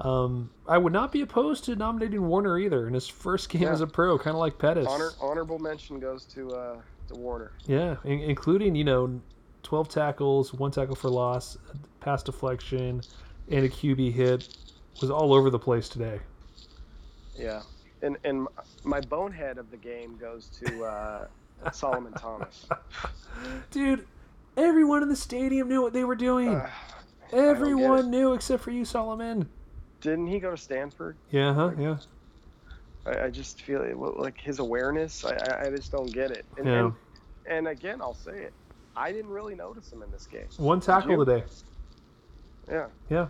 Um, 0.00 0.50
I 0.66 0.78
would 0.78 0.92
not 0.92 1.12
be 1.12 1.20
opposed 1.20 1.64
to 1.66 1.76
nominating 1.76 2.26
Warner 2.26 2.58
either 2.58 2.88
in 2.88 2.94
his 2.94 3.06
first 3.06 3.48
game 3.48 3.62
Yeah. 3.62 3.72
as 3.72 3.80
a 3.80 3.86
pro, 3.86 4.18
kind 4.18 4.34
of 4.34 4.40
like 4.40 4.58
Pettis. 4.58 4.88
Honor, 4.88 5.10
honorable 5.20 5.60
mention 5.60 6.00
goes 6.00 6.24
to 6.26 6.50
uh, 6.52 6.76
to 7.08 7.14
Warner. 7.14 7.52
Yeah, 7.66 7.96
in- 8.04 8.20
including 8.20 8.74
you 8.74 8.82
know, 8.82 9.20
twelve 9.62 9.88
tackles, 9.88 10.52
one 10.52 10.72
tackle 10.72 10.96
for 10.96 11.08
loss, 11.08 11.56
pass 12.00 12.24
deflection, 12.24 13.00
and 13.48 13.64
a 13.64 13.68
QB 13.68 14.12
hit 14.12 14.56
was 15.00 15.10
all 15.10 15.32
over 15.32 15.50
the 15.50 15.58
place 15.58 15.88
today. 15.88 16.18
Yeah, 17.36 17.62
and 18.02 18.16
and 18.24 18.48
my 18.82 19.00
bonehead 19.00 19.58
of 19.58 19.70
the 19.70 19.76
game 19.76 20.16
goes 20.16 20.48
to 20.64 20.84
uh, 20.84 21.26
Solomon 21.72 22.12
Thomas. 22.12 22.66
Dude, 23.70 24.06
everyone 24.56 25.02
in 25.02 25.08
the 25.08 25.16
stadium 25.16 25.68
knew 25.68 25.82
what 25.82 25.92
they 25.92 26.04
were 26.04 26.14
doing. 26.16 26.48
Uh, 26.54 26.68
everyone 27.32 28.10
knew 28.10 28.32
except 28.34 28.62
for 28.62 28.70
you, 28.70 28.84
Solomon. 28.84 29.48
didn't 30.00 30.26
he 30.26 30.38
go 30.38 30.50
to 30.50 30.56
Stanford? 30.56 31.16
Yeah, 31.30 31.54
huh? 31.54 31.72
Yeah. 31.78 31.96
I, 33.06 33.24
I 33.24 33.30
just 33.30 33.62
feel 33.62 33.82
it, 33.82 33.96
like 33.96 34.40
his 34.40 34.58
awareness. 34.58 35.24
I, 35.24 35.34
I, 35.34 35.66
I 35.66 35.70
just 35.70 35.92
don't 35.92 36.12
get 36.12 36.30
it. 36.30 36.44
And, 36.58 36.66
Yeah. 36.66 36.78
and 36.84 36.92
and 37.46 37.68
again, 37.68 38.00
I'll 38.00 38.14
say 38.14 38.44
it. 38.44 38.52
I 38.96 39.12
didn't 39.12 39.30
really 39.30 39.54
notice 39.54 39.92
him 39.92 40.02
in 40.02 40.10
this 40.10 40.26
game. 40.26 40.46
One 40.56 40.80
tackle 40.80 41.24
today. 41.24 41.44
Yeah. 42.70 42.86
Yeah. 43.10 43.26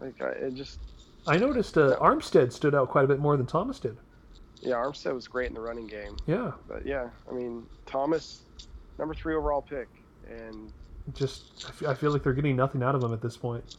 Like 0.00 0.20
I 0.20 0.30
it 0.30 0.54
just 0.54 0.78
I 1.26 1.36
noticed 1.36 1.76
uh, 1.76 1.96
Armstead 2.00 2.52
stood 2.52 2.74
out 2.74 2.88
quite 2.88 3.04
a 3.04 3.08
bit 3.08 3.20
more 3.20 3.36
than 3.36 3.46
Thomas 3.46 3.78
did. 3.78 3.96
Yeah, 4.60 4.74
Armstead 4.74 5.14
was 5.14 5.28
great 5.28 5.48
in 5.48 5.54
the 5.54 5.60
running 5.60 5.86
game, 5.86 6.16
Yeah. 6.26 6.52
but 6.68 6.84
yeah, 6.86 7.08
I 7.30 7.34
mean 7.34 7.66
Thomas, 7.86 8.42
number 8.98 9.14
three 9.14 9.34
overall 9.34 9.62
pick, 9.62 9.88
and 10.28 10.72
Just, 11.14 11.70
I 11.86 11.94
feel 11.94 12.10
like 12.12 12.22
they're 12.22 12.32
getting 12.34 12.56
nothing 12.56 12.82
out 12.82 12.94
of 12.94 13.02
him 13.02 13.12
at 13.12 13.20
this 13.22 13.36
point. 13.36 13.76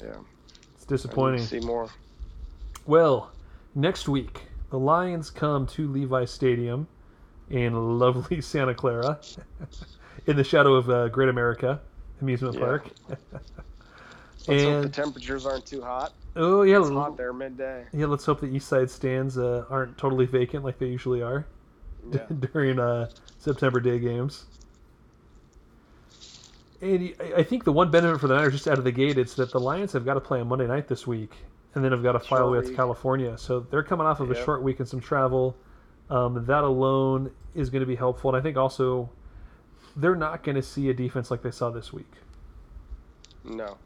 yeah, 0.00 0.08
It's 0.08 0.14
I 0.14 0.14
need 0.14 0.78
to 0.80 0.86
disappointing. 0.88 1.42
see 1.44 1.60
more. 1.60 1.88
Well, 2.86 3.32
next 3.74 4.08
week, 4.08 4.42
the 4.70 4.78
Lions 4.78 5.30
come 5.30 5.66
to 5.68 5.88
Levi 5.88 6.24
Stadium 6.26 6.86
in 7.50 7.98
lovely 7.98 8.40
Santa 8.42 8.74
Clara, 8.74 9.18
in 10.26 10.36
the 10.36 10.44
shadow 10.44 10.74
of 10.74 10.88
uh, 10.90 11.08
Great 11.08 11.28
America 11.28 11.80
Amusement 12.20 12.54
Yeah. 12.54 12.60
Park. 12.60 12.88
Let's 14.46 14.62
hope 14.62 14.82
the 14.82 14.88
temperatures 14.90 15.46
aren't 15.46 15.64
too 15.66 15.80
hot. 15.82 16.12
Oh 16.36 16.62
yeah, 16.62 16.80
It's 16.80 16.88
hot 16.90 17.16
there 17.16 17.32
midday. 17.32 17.84
yeah. 17.92 18.06
Let's 18.06 18.24
hope 18.24 18.40
the 18.40 18.46
East 18.46 18.68
Side 18.68 18.90
stands 18.90 19.38
uh, 19.38 19.64
aren't 19.70 19.96
totally 19.98 20.26
vacant 20.26 20.64
like 20.64 20.78
they 20.78 20.86
usually 20.86 21.22
are 21.22 21.46
Yeah. 22.12 22.26
during 22.52 22.78
uh, 22.78 23.10
September 23.38 23.80
Day 23.80 23.98
games. 23.98 24.46
And 26.82 27.14
I 27.34 27.42
think 27.42 27.64
the 27.64 27.72
one 27.72 27.90
benefit 27.90 28.20
for 28.20 28.28
the 28.28 28.34
Niners 28.34 28.52
just 28.52 28.68
out 28.68 28.76
of 28.78 28.84
the 28.84 28.92
gate 28.92 29.16
is 29.16 29.34
that 29.36 29.50
the 29.52 29.60
Lions 29.60 29.92
have 29.92 30.04
got 30.04 30.14
to 30.14 30.20
play 30.20 30.40
on 30.40 30.48
Monday 30.48 30.66
night 30.66 30.86
this 30.86 31.06
week, 31.06 31.32
and 31.74 31.82
then 31.82 31.92
have 31.92 32.02
got 32.02 32.12
to 32.12 32.20
fly 32.20 32.40
all 32.40 32.46
the 32.46 32.52
way 32.52 32.58
out 32.58 32.66
to. 32.66 32.74
California. 32.74 33.38
So 33.38 33.60
they're 33.60 33.82
coming 33.82 34.06
off 34.06 34.20
of 34.20 34.30
a 34.30 34.44
short 34.44 34.62
week 34.62 34.80
and 34.80 34.88
some 34.88 35.00
travel. 35.00 35.56
Um, 36.10 36.44
that 36.44 36.62
alone 36.64 37.30
is 37.54 37.70
going 37.70 37.80
to 37.80 37.86
be 37.86 37.94
helpful, 37.96 38.28
and 38.30 38.36
I 38.36 38.42
think 38.42 38.58
also 38.58 39.08
they're 39.96 40.14
not 40.16 40.42
going 40.42 40.56
to 40.56 40.62
see 40.62 40.90
a 40.90 40.94
defense 40.94 41.30
like 41.30 41.40
they 41.42 41.50
saw 41.50 41.70
this 41.70 41.90
week. 41.92 42.10
No, 43.44 43.78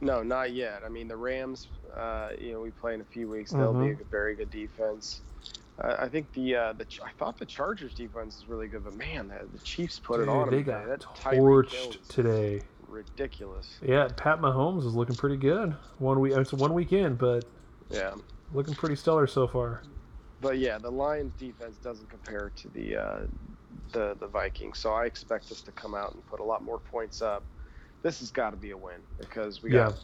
no, 0.00 0.22
not 0.22 0.52
yet. 0.52 0.82
I 0.84 0.88
mean, 0.88 1.08
the 1.08 1.16
Rams. 1.16 1.68
Uh, 1.96 2.30
you 2.38 2.52
know, 2.52 2.60
we 2.60 2.70
play 2.70 2.94
in 2.94 3.00
a 3.00 3.04
few 3.04 3.28
weeks. 3.28 3.50
They'll 3.52 3.72
be 3.74 3.90
a 3.90 3.96
very 4.10 4.34
good 4.36 4.50
defense. 4.50 5.20
Uh, 5.82 5.96
I 5.98 6.08
think 6.08 6.32
the 6.34 6.54
uh, 6.54 6.72
the 6.74 6.86
I 7.02 7.10
thought 7.18 7.38
the 7.38 7.46
Chargers 7.46 7.94
defense 7.94 8.36
is 8.38 8.48
really 8.48 8.68
good, 8.68 8.84
but 8.84 8.94
man, 8.96 9.28
the, 9.28 9.46
the 9.52 9.58
Chiefs 9.64 9.98
put 9.98 10.18
Dude, 10.18 10.28
it 10.28 10.30
on 10.30 10.40
them. 10.46 10.50
they 10.50 10.62
today. 10.62 10.70
got 10.72 10.86
That 10.86 11.00
torched 11.00 12.06
today. 12.08 12.60
Ridiculous. 12.86 13.78
Yeah, 13.86 14.08
Pat 14.16 14.40
Mahomes 14.40 14.84
is 14.86 14.94
looking 14.94 15.16
pretty 15.16 15.36
good. 15.36 15.74
One 15.98 16.20
week, 16.20 16.34
it's 16.36 16.52
one 16.52 16.74
week 16.74 16.92
in, 16.92 17.14
but 17.14 17.44
Yeah, 17.88 18.14
looking 18.52 18.74
pretty 18.74 18.96
stellar 18.96 19.26
so 19.26 19.46
far. 19.46 19.82
but 20.40 20.58
yeah, 20.58 20.76
the 20.78 20.90
Lions 20.90 21.32
defense 21.38 21.76
doesn't 21.76 22.08
compare 22.10 22.50
to 22.56 22.68
the 22.68 22.96
uh, 22.96 23.18
the 23.92 24.16
the 24.20 24.26
Vikings. 24.26 24.78
So 24.78 24.92
I 24.92 25.06
expect 25.06 25.50
us 25.50 25.60
to 25.62 25.72
come 25.72 25.94
out 25.94 26.14
and 26.14 26.26
put 26.26 26.40
a 26.40 26.44
lot 26.44 26.62
more 26.62 26.78
points 26.78 27.22
up. 27.22 27.42
This 28.02 28.20
has 28.20 28.30
got 28.30 28.50
to 28.50 28.56
be 28.56 28.70
a 28.70 28.76
win 28.76 29.00
because 29.18 29.62
we 29.62 29.70
got 29.70 29.94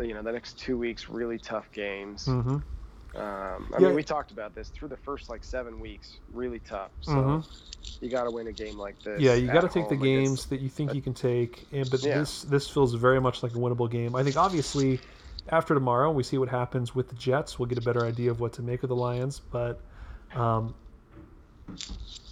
you 0.00 0.14
know 0.14 0.22
the 0.22 0.32
next 0.32 0.58
two 0.58 0.76
weeks 0.78 1.08
really 1.08 1.38
tough 1.38 1.70
games. 1.72 2.24
hmm 2.26 2.56
Um, 3.14 3.70
I 3.74 3.78
Yeah. 3.78 3.88
mean, 3.88 3.94
we 3.94 4.02
talked 4.02 4.30
about 4.30 4.54
this 4.54 4.70
through 4.70 4.88
the 4.88 4.96
first 4.96 5.28
like 5.28 5.44
seven 5.44 5.80
weeks, 5.80 6.18
really 6.32 6.60
tough. 6.60 6.92
So 7.02 7.12
Mhm. 7.12 7.44
you 8.00 8.08
got 8.08 8.24
to 8.24 8.30
win 8.30 8.46
a 8.46 8.52
game 8.52 8.78
like 8.78 9.00
this. 9.02 9.22
Yeah, 9.22 9.34
you 9.34 9.50
got 9.52 9.60
to 9.60 9.68
take 9.68 9.88
the 9.88 9.96
games 9.96 10.46
that 10.46 10.60
you 10.60 10.68
think 10.68 10.94
you 10.94 11.02
can 11.02 11.14
take, 11.14 11.68
and 11.72 11.88
but 11.90 12.02
Yeah. 12.02 12.20
this 12.20 12.42
this 12.42 12.68
feels 12.68 12.94
very 12.94 13.20
much 13.20 13.42
like 13.42 13.52
a 13.52 13.58
winnable 13.58 13.90
game. 13.90 14.16
I 14.16 14.24
think 14.24 14.36
obviously 14.36 14.98
after 15.48 15.74
tomorrow, 15.74 16.10
we 16.10 16.22
see 16.22 16.38
what 16.38 16.48
happens 16.48 16.94
with 16.94 17.08
the 17.08 17.14
Jets. 17.16 17.58
We'll 17.58 17.66
get 17.68 17.78
a 17.78 17.82
better 17.82 18.06
idea 18.06 18.30
of 18.30 18.40
what 18.40 18.52
to 18.54 18.62
make 18.62 18.82
of 18.82 18.88
the 18.88 18.96
Lions. 18.96 19.40
But 19.40 19.80
um, 20.34 20.74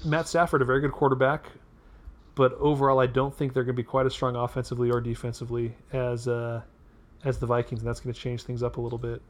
Matt 0.04 0.28
Stafford, 0.28 0.62
a 0.62 0.64
very 0.64 0.80
good 0.80 0.92
quarterback, 0.92 1.50
but 2.34 2.52
overall, 2.54 2.98
I 3.00 3.06
don't 3.06 3.34
think 3.34 3.52
they're 3.54 3.64
going 3.64 3.76
to 3.76 3.82
be 3.82 3.86
quite 3.86 4.06
as 4.06 4.12
strong 4.12 4.36
offensively 4.36 4.90
or 4.90 5.00
defensively 5.00 5.74
as 5.92 6.28
uh, 6.28 6.62
as 7.24 7.38
the 7.38 7.46
Vikings, 7.46 7.80
and 7.80 7.88
that's 7.88 8.00
going 8.00 8.14
to 8.14 8.18
change 8.20 8.42
things 8.44 8.62
up 8.62 8.76
a 8.76 8.80
little 8.80 8.98
bit. 8.98 9.22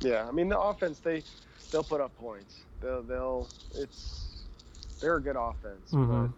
Yeah, 0.00 0.26
I 0.28 0.32
mean 0.32 0.48
the 0.48 0.58
offense 0.58 1.00
they 1.00 1.22
they'll 1.70 1.82
put 1.84 2.00
up 2.00 2.16
points. 2.16 2.60
They'll 2.80 3.02
they'll 3.02 3.48
it's 3.74 4.44
they're 5.00 5.16
a 5.16 5.22
good 5.22 5.36
offense, 5.36 5.90
Mhm. 5.92 6.32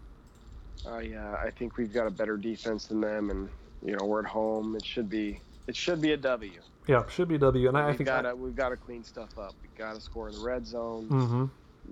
but 0.85 0.91
I 0.91 1.13
uh, 1.15 1.37
I 1.47 1.51
think 1.51 1.77
we've 1.77 1.93
got 1.93 2.07
a 2.07 2.11
better 2.11 2.37
defense 2.37 2.87
than 2.87 3.01
them, 3.01 3.31
and 3.31 3.49
you 3.85 3.97
know 3.97 4.07
we're 4.07 4.21
at 4.21 4.27
home. 4.31 4.77
It 4.77 4.85
should 4.85 5.09
be 5.11 5.41
it 5.67 5.77
should 5.77 6.01
be 6.01 6.13
a 6.13 6.17
W. 6.17 6.61
Yeah, 6.87 7.07
should 7.09 7.29
be 7.29 7.35
a 7.35 7.39
W, 7.39 7.69
and 7.69 7.77
I, 7.77 7.91
I 7.91 7.97
think 7.97 8.07
gotta 8.07 8.35
we've 8.35 8.55
got 8.57 8.71
to 8.71 8.77
clean 8.77 9.05
stuff 9.05 9.37
up. 9.39 9.55
We 9.63 9.69
got 9.77 9.95
to 9.95 10.01
score 10.01 10.29
in 10.29 10.35
the 10.35 10.41
red 10.41 10.67
zone. 10.67 11.07
hmm 11.09 11.45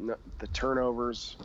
No, 0.07 0.17
the 0.39 0.47
turnovers, 0.49 1.37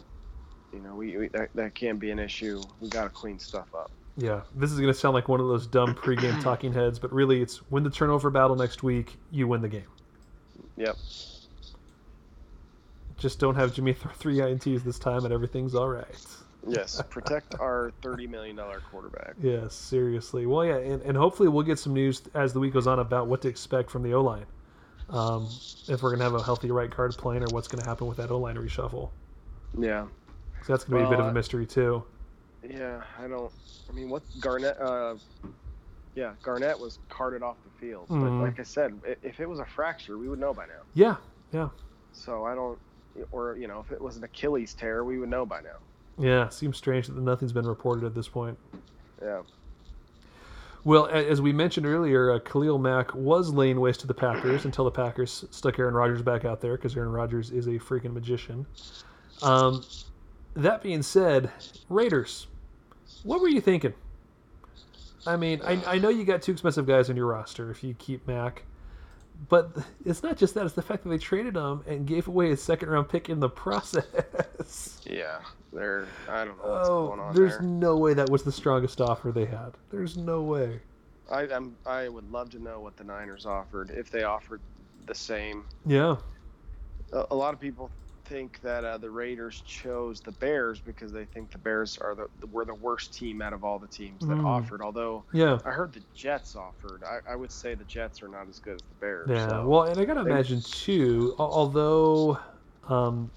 you 0.74 0.80
know, 0.80 0.96
we, 0.96 1.18
we 1.18 1.28
that, 1.30 1.50
that 1.56 1.76
can't 1.76 2.00
be 2.00 2.12
an 2.12 2.20
issue. 2.20 2.62
We 2.82 2.90
got 2.90 3.04
to 3.04 3.10
clean 3.10 3.40
stuff 3.40 3.68
up. 3.76 3.92
Yeah, 4.18 4.42
this 4.56 4.72
is 4.72 4.80
going 4.80 4.94
to 4.94 4.98
sound 4.98 5.16
like 5.16 5.28
one 5.28 5.40
of 5.40 5.48
those 5.48 5.66
dumb 5.66 5.96
pregame 5.96 6.42
talking 6.44 6.74
heads, 6.74 7.00
but 7.00 7.12
really, 7.12 7.42
it's 7.42 7.62
win 7.72 7.84
the 7.84 7.90
turnover 7.90 8.30
battle 8.30 8.56
next 8.56 8.84
week, 8.84 9.18
you 9.32 9.48
win 9.48 9.62
the 9.62 9.70
game. 9.70 9.88
Yep. 10.78 10.98
Just 13.18 13.40
don't 13.40 13.56
have 13.56 13.74
Jimmy 13.74 13.94
throw 13.94 14.12
three 14.12 14.38
ints 14.38 14.84
this 14.84 15.00
time, 15.00 15.24
and 15.24 15.34
everything's 15.34 15.76
all 15.76 15.90
right. 15.90 16.06
Yes. 16.68 17.02
Protect 17.10 17.56
our 17.60 17.92
thirty 18.02 18.28
million 18.28 18.56
dollar 18.56 18.82
quarterback. 18.92 19.36
Yes, 19.42 19.74
seriously. 19.74 20.46
Well, 20.46 20.66
yeah, 20.66 20.78
and, 20.78 21.02
and 21.04 21.18
hopefully 21.18 21.50
we'll 21.50 21.64
get 21.64 21.80
some 21.80 21.94
news 21.94 22.22
as 22.34 22.54
the 22.54 22.60
week 22.60 22.74
goes 22.74 22.88
on 22.88 23.00
about 23.00 23.28
what 23.28 23.42
to 23.44 23.48
expect 23.48 23.90
from 23.90 24.04
the 24.04 24.14
O 24.14 24.22
line. 24.22 24.46
Um, 25.10 25.48
if 25.88 26.02
we're 26.02 26.10
going 26.10 26.20
to 26.20 26.24
have 26.24 26.34
a 26.34 26.44
healthy 26.44 26.72
right 26.72 26.90
guard 26.90 27.16
playing, 27.18 27.44
or 27.44 27.48
what's 27.48 27.68
going 27.68 27.82
to 27.82 27.90
happen 27.90 28.08
with 28.08 28.18
that 28.18 28.32
O 28.32 28.38
line 28.38 28.56
reshuffle. 28.56 29.10
Yeah. 29.78 30.06
So 30.66 30.74
that's 30.74 30.84
going 30.86 31.04
to 31.04 31.10
be 31.10 31.14
a 31.14 31.18
bit 31.18 31.20
of 31.20 31.30
a 31.30 31.34
mystery 31.34 31.66
too. 31.66 32.04
Yeah. 32.68 33.02
I 33.20 33.28
don't. 33.28 33.52
I 33.90 33.94
mean, 33.94 34.10
what 34.10 34.24
Garnett? 34.40 34.80
Uh, 34.80 35.16
yeah, 36.16 36.34
Garnett 36.44 36.80
was 36.80 37.00
carted 37.10 37.42
off 37.44 37.58
the 37.64 37.86
field. 37.86 38.06
But 38.08 38.32
like 38.32 38.60
I 38.60 38.64
said, 38.64 39.00
if 39.24 39.40
it 39.40 39.50
was 39.50 39.60
a 39.60 39.66
fracture, 39.66 40.18
we 40.18 40.30
would 40.30 40.40
know 40.40 40.54
by 40.54 40.66
now. 40.68 40.84
Yeah, 40.94 41.16
yeah, 41.52 41.70
So 42.14 42.46
I 42.46 42.56
don't. 42.56 42.78
Or 43.32 43.58
you 43.58 43.68
know, 43.68 43.84
if 43.86 43.92
it 43.92 44.00
was 44.02 44.18
an 44.18 44.24
Achilles 44.24 44.74
tear, 44.74 45.04
we 45.04 45.18
would 45.20 45.30
know 45.30 45.46
by 45.46 45.62
now. 45.62 45.78
yeah. 46.18 46.50
Seems 46.50 46.78
strange 46.78 47.08
that 47.08 47.18
nothing's 47.18 47.52
been 47.52 47.68
reported 47.68 48.06
at 48.06 48.16
this 48.16 48.28
point. 48.28 48.58
Yeah. 49.22 49.42
Well, 50.86 51.08
as 51.08 51.42
we 51.42 51.54
mentioned 51.54 51.86
earlier, 51.86 52.32
uh, 52.32 52.40
Khalil 52.40 52.78
Mack 52.78 53.14
was 53.16 53.54
laying 53.54 53.80
waste 53.80 54.02
to 54.02 54.08
the 54.08 54.14
Packers 54.14 54.66
until 54.66 54.86
the 54.86 54.92
Packers 54.92 55.46
stuck 55.52 55.80
Aaron 55.80 55.94
Rodgers 55.94 56.22
back 56.22 56.44
out 56.46 56.60
there 56.62 56.76
because 56.76 56.96
Aaron 56.98 57.12
Rodgers 57.12 57.52
is 57.52 57.68
a 57.68 57.80
freaking 57.80 58.14
magician. 58.14 58.66
Um, 59.42 59.84
that 60.56 60.82
being 60.84 61.02
said, 61.02 61.52
Raiders, 61.90 62.48
what 63.24 63.42
were 63.42 63.48
you 63.48 63.62
thinking? 63.62 63.94
I 65.26 65.38
mean, 65.38 65.62
I, 65.64 65.82
I 65.86 65.98
know 66.00 66.10
you 66.10 66.26
got 66.26 66.42
two 66.42 66.52
expensive 66.52 66.86
guys 66.86 67.10
on 67.10 67.16
your 67.16 67.28
roster 67.28 67.72
if 67.72 67.84
you 67.84 67.94
keep 67.94 68.28
Mack, 68.28 68.64
but 69.48 69.72
it's 70.06 70.22
not 70.22 70.38
just 70.38 70.54
that; 70.56 70.66
it's 70.66 70.76
the 70.76 70.82
fact 70.82 71.04
that 71.04 71.10
they 71.10 71.18
traded 71.18 71.56
him 71.56 71.82
and 71.88 72.06
gave 72.06 72.28
away 72.28 72.52
a 72.52 72.58
second 72.58 72.90
round 72.90 73.08
pick 73.10 73.30
in 73.30 73.40
the 73.40 73.50
process. 73.50 75.02
Yeah. 75.06 75.40
They're. 75.72 76.08
I 76.30 76.46
don't 76.46 76.58
know 76.58 76.70
what's 76.72 76.90
oh, 76.90 77.08
going 77.08 77.20
Oh, 77.20 77.24
on 77.24 77.36
there's 77.36 77.58
there. 77.58 77.62
no 77.62 77.98
way 77.98 78.14
that 78.14 78.30
was 78.30 78.44
the 78.44 78.52
strongest 78.52 79.02
offer 79.02 79.32
they 79.32 79.46
had. 79.46 79.74
There's 79.92 80.18
no 80.18 80.42
way. 80.44 80.80
I, 81.32 81.42
I'm. 81.44 81.76
I 81.86 82.10
would 82.10 82.32
love 82.32 82.50
to 82.52 82.60
know 82.60 82.80
what 82.80 82.96
the 82.96 83.04
Niners 83.04 83.46
offered 83.46 83.90
if 83.90 84.12
they 84.12 84.24
offered 84.24 84.62
the 85.08 85.16
same. 85.16 85.66
Yeah. 85.86 86.18
A, 87.12 87.26
a 87.32 87.36
lot 87.36 87.54
of 87.54 87.60
people 87.60 87.90
think 88.34 88.60
that 88.64 88.84
uh, 88.84 88.98
the 88.98 89.10
Raiders 89.12 89.62
chose 89.68 90.20
the 90.20 90.32
Bears 90.32 90.80
because 90.80 91.12
they 91.12 91.24
think 91.26 91.52
the 91.52 91.60
Bears 91.60 92.00
are 92.00 92.16
the 92.16 92.48
were 92.48 92.66
the 92.66 92.74
worst 92.74 93.14
team 93.14 93.44
out 93.44 93.54
of 93.54 93.64
all 93.64 93.78
the 93.78 93.86
teams 93.88 94.26
that 94.26 94.38
Mm. 94.40 94.46
offered. 94.46 94.82
Although 94.82 95.24
Yeah. 95.34 95.60
I 95.64 95.70
heard 95.70 95.94
the 95.94 96.02
Jets 96.16 96.56
offered, 96.56 97.04
I, 97.04 97.20
I 97.32 97.36
would 97.36 97.52
say 97.52 97.76
the 97.76 97.84
Jets 97.84 98.24
are 98.24 98.28
not 98.28 98.50
as 98.50 98.58
good 98.58 98.74
as 98.76 98.82
the 98.82 98.96
Bears. 99.00 99.30
Yeah, 99.30 99.48
so- 99.50 99.68
well, 99.68 99.84
and 99.84 100.00
I 100.00 100.06
gotta 100.06 100.24
they- 100.24 100.32
imagine 100.32 100.62
too. 100.62 101.36
Although, 101.38 102.40
um, 102.90 103.30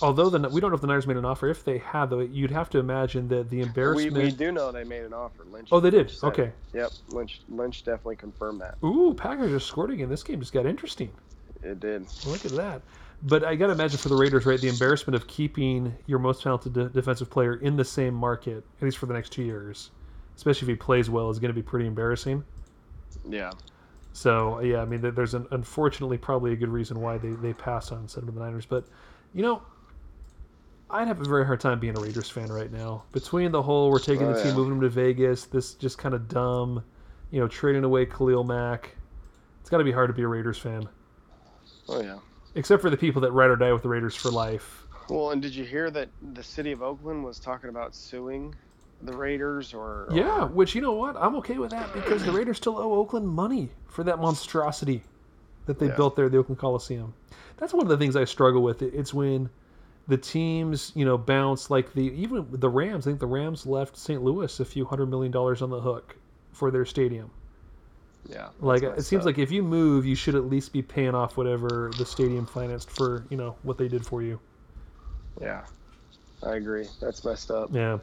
although 0.00 0.30
the 0.30 0.48
we 0.48 0.62
don't 0.62 0.70
know 0.70 0.76
if 0.76 0.80
the 0.80 0.86
Niners 0.86 1.06
made 1.06 1.18
an 1.18 1.26
offer. 1.26 1.48
If 1.48 1.62
they 1.62 1.76
have, 1.78 2.08
though, 2.08 2.20
you'd 2.20 2.50
have 2.50 2.70
to 2.70 2.78
imagine 2.78 3.28
that 3.28 3.50
the 3.50 3.60
embarrassment. 3.60 4.14
we 4.16 4.30
do 4.30 4.50
know 4.50 4.72
they 4.72 4.84
made 4.84 5.04
an 5.04 5.12
offer. 5.12 5.44
Lynch. 5.52 5.68
oh, 5.70 5.78
they 5.78 5.90
did. 5.90 6.08
said 6.10 6.28
it. 6.28 6.30
Okay. 6.30 6.52
Yep. 6.72 6.90
Lynch. 7.10 7.42
Lynch 7.50 7.84
definitely 7.84 8.16
confirmed 8.16 8.62
that. 8.62 8.78
Ooh, 8.82 9.12
Packers 9.12 9.52
are 9.52 9.60
scored 9.60 9.90
again. 9.90 10.08
This 10.08 10.22
game 10.22 10.40
just 10.40 10.54
got 10.54 10.64
interesting. 10.64 11.10
It 11.62 11.80
did. 11.80 12.06
Look 12.26 12.46
at 12.46 12.52
that. 12.52 12.80
But 13.22 13.44
I 13.44 13.56
gotta 13.56 13.72
imagine 13.72 13.98
for 13.98 14.08
the 14.08 14.16
Raiders, 14.16 14.46
right, 14.46 14.60
the 14.60 14.68
embarrassment 14.68 15.14
of 15.16 15.26
keeping 15.26 15.94
your 16.06 16.18
most 16.18 16.42
talented 16.42 16.74
de- 16.74 16.88
defensive 16.90 17.30
player 17.30 17.56
in 17.56 17.76
the 17.76 17.84
same 17.84 18.14
market, 18.14 18.64
at 18.78 18.82
least 18.82 18.98
for 18.98 19.06
the 19.06 19.14
next 19.14 19.30
two 19.30 19.42
years, 19.42 19.90
especially 20.36 20.66
if 20.66 20.68
he 20.68 20.76
plays 20.76 21.08
well, 21.10 21.30
is 21.30 21.38
going 21.38 21.48
to 21.48 21.54
be 21.54 21.62
pretty 21.62 21.86
embarrassing. 21.86 22.44
Yeah. 23.28 23.50
So 24.12 24.60
yeah, 24.60 24.80
I 24.80 24.84
mean, 24.84 25.00
there's 25.00 25.34
an 25.34 25.46
unfortunately 25.50 26.18
probably 26.18 26.52
a 26.52 26.56
good 26.56 26.68
reason 26.68 27.00
why 27.00 27.18
they 27.18 27.30
they 27.30 27.52
passed 27.52 27.90
on 27.92 28.00
instead 28.02 28.24
of 28.24 28.34
the 28.34 28.40
Niners, 28.40 28.66
but 28.66 28.84
you 29.34 29.42
know, 29.42 29.62
I'd 30.88 31.08
have 31.08 31.20
a 31.20 31.24
very 31.24 31.44
hard 31.44 31.60
time 31.60 31.80
being 31.80 31.96
a 31.96 32.00
Raiders 32.00 32.30
fan 32.30 32.48
right 32.48 32.70
now. 32.70 33.04
Between 33.12 33.50
the 33.50 33.62
whole 33.62 33.90
we're 33.90 33.98
taking 33.98 34.26
Oh, 34.26 34.32
the 34.32 34.38
team, 34.42 34.52
yeah. 34.52 34.56
moving 34.56 34.70
them 34.74 34.80
to 34.82 34.88
Vegas, 34.88 35.46
this 35.46 35.74
just 35.74 35.98
kind 35.98 36.14
of 36.14 36.28
dumb, 36.28 36.84
you 37.30 37.40
know, 37.40 37.48
trading 37.48 37.82
away 37.82 38.06
Khalil 38.06 38.44
Mack. 38.44 38.94
It's 39.60 39.68
got 39.70 39.78
to 39.78 39.84
be 39.84 39.90
hard 39.92 40.08
to 40.10 40.14
be 40.14 40.22
a 40.22 40.28
Raiders 40.28 40.58
fan, 40.58 40.88
Oh 41.88 42.00
yeah. 42.00 42.18
Except 42.56 42.82
for 42.82 42.90
the 42.90 42.96
people 42.96 43.22
that 43.22 43.30
ride 43.32 43.50
or 43.50 43.56
die 43.56 43.72
with 43.72 43.82
the 43.82 43.88
Raiders 43.88 44.16
for 44.16 44.30
life. 44.30 44.86
Well, 45.08 45.30
and 45.30 45.40
did 45.40 45.54
you 45.54 45.64
hear 45.64 45.90
that 45.92 46.08
the 46.32 46.42
city 46.42 46.72
of 46.72 46.82
Oakland 46.82 47.22
was 47.22 47.38
talking 47.38 47.70
about 47.70 47.94
suing 47.94 48.54
the 49.02 49.16
Raiders 49.16 49.72
or? 49.72 50.08
Yeah, 50.10 50.44
which 50.46 50.74
you 50.74 50.80
know 50.80 50.92
what, 50.92 51.16
I'm 51.16 51.36
okay 51.36 51.58
with 51.58 51.70
that 51.70 51.92
because 51.94 52.24
the 52.24 52.32
Raiders 52.32 52.56
still 52.56 52.76
owe 52.78 52.94
Oakland 52.94 53.28
money 53.28 53.70
for 53.86 54.02
that 54.04 54.18
monstrosity 54.18 55.02
that 55.66 55.78
they 55.78 55.86
Yeah. 55.86 55.96
built 55.96 56.16
there 56.16 56.26
at 56.26 56.32
the 56.32 56.38
Oakland 56.38 56.58
Coliseum. 56.58 57.14
That's 57.58 57.72
one 57.72 57.84
of 57.84 57.88
the 57.88 57.96
things 57.96 58.16
I 58.16 58.24
struggle 58.24 58.62
with. 58.62 58.82
It's 58.82 59.14
when 59.14 59.48
the 60.08 60.16
teams, 60.16 60.92
you 60.94 61.04
know, 61.04 61.18
bounce 61.18 61.70
like 61.70 61.92
the 61.92 62.02
even 62.20 62.46
the 62.50 62.68
Rams. 62.68 63.06
I 63.06 63.10
think 63.10 63.20
the 63.20 63.26
Rams 63.26 63.66
left 63.66 63.96
St. 63.96 64.22
Louis 64.22 64.60
a 64.60 64.64
few 64.64 64.84
hundred 64.84 65.06
million 65.06 65.32
dollars 65.32 65.62
on 65.62 65.70
the 65.70 65.80
hook 65.80 66.16
for 66.52 66.70
their 66.70 66.84
stadium. 66.84 67.30
Yeah. 68.28 68.48
Like 68.60 68.82
it 68.82 69.02
seems 69.04 69.20
up. 69.22 69.26
like 69.26 69.38
if 69.38 69.50
you 69.50 69.62
move, 69.62 70.04
you 70.06 70.14
should 70.14 70.34
at 70.34 70.44
least 70.46 70.72
be 70.72 70.82
paying 70.82 71.14
off 71.14 71.36
whatever 71.36 71.90
the 71.98 72.04
stadium 72.06 72.46
financed 72.46 72.90
for, 72.90 73.24
you 73.30 73.36
know, 73.36 73.56
what 73.62 73.78
they 73.78 73.88
did 73.88 74.04
for 74.04 74.22
you. 74.22 74.40
Yeah, 75.40 75.64
I 76.42 76.56
agree. 76.56 76.86
That's 77.00 77.24
messed 77.24 77.50
up. 77.50 77.70
Yeah. 77.72 77.98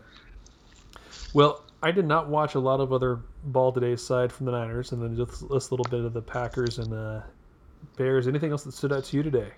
Well, 1.33 1.63
I 1.81 1.91
did 1.91 2.05
not 2.05 2.29
watch 2.29 2.55
a 2.55 2.59
lot 2.59 2.79
of 2.79 2.93
other 2.93 3.19
ball 3.45 3.71
today 3.71 3.93
aside 3.93 4.31
from 4.31 4.45
the 4.45 4.51
Niners, 4.51 4.91
and 4.91 5.01
then 5.01 5.15
just 5.15 5.49
this 5.49 5.71
little 5.71 5.85
bit 5.89 6.05
of 6.05 6.13
the 6.13 6.21
Packers 6.21 6.77
and 6.79 6.93
uh, 6.93 7.21
Bears. 7.97 8.27
Anything 8.27 8.51
else 8.51 8.63
that 8.63 8.73
stood 8.73 8.93
out 8.93 9.03
to 9.05 9.17
you 9.17 9.23
today? 9.23 9.49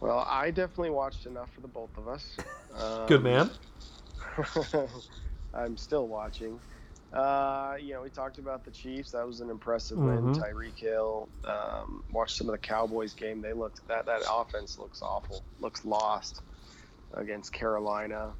Well, 0.00 0.26
I 0.28 0.50
definitely 0.50 0.90
watched 0.90 1.26
enough 1.26 1.52
for 1.52 1.60
the 1.60 1.68
both 1.68 1.96
of 1.96 2.08
us. 2.08 2.36
Good 3.06 3.18
Um, 3.18 3.22
man. 3.22 3.50
I'm 5.54 5.76
still 5.76 6.08
watching. 6.08 6.58
Uh, 7.12 7.74
you 7.80 7.92
know, 7.94 8.02
we 8.02 8.08
talked 8.10 8.38
about 8.38 8.64
the 8.64 8.70
Chiefs. 8.70 9.10
That 9.10 9.26
was 9.26 9.40
an 9.40 9.50
impressive 9.50 9.98
win. 9.98 10.32
Mhm. 10.32 10.36
Tyreek 10.40 10.76
Hill. 10.78 11.28
Um, 11.44 12.04
watched 12.12 12.36
some 12.36 12.48
of 12.48 12.52
the 12.52 12.58
Cowboys 12.58 13.14
game. 13.14 13.40
They 13.42 13.52
looked 13.52 13.86
that 13.88 14.06
that 14.06 14.22
offense 14.32 14.78
looks 14.78 15.02
awful. 15.02 15.42
Looks 15.60 15.84
lost 15.84 16.42
against 17.14 17.52
Carolina. 17.52 18.32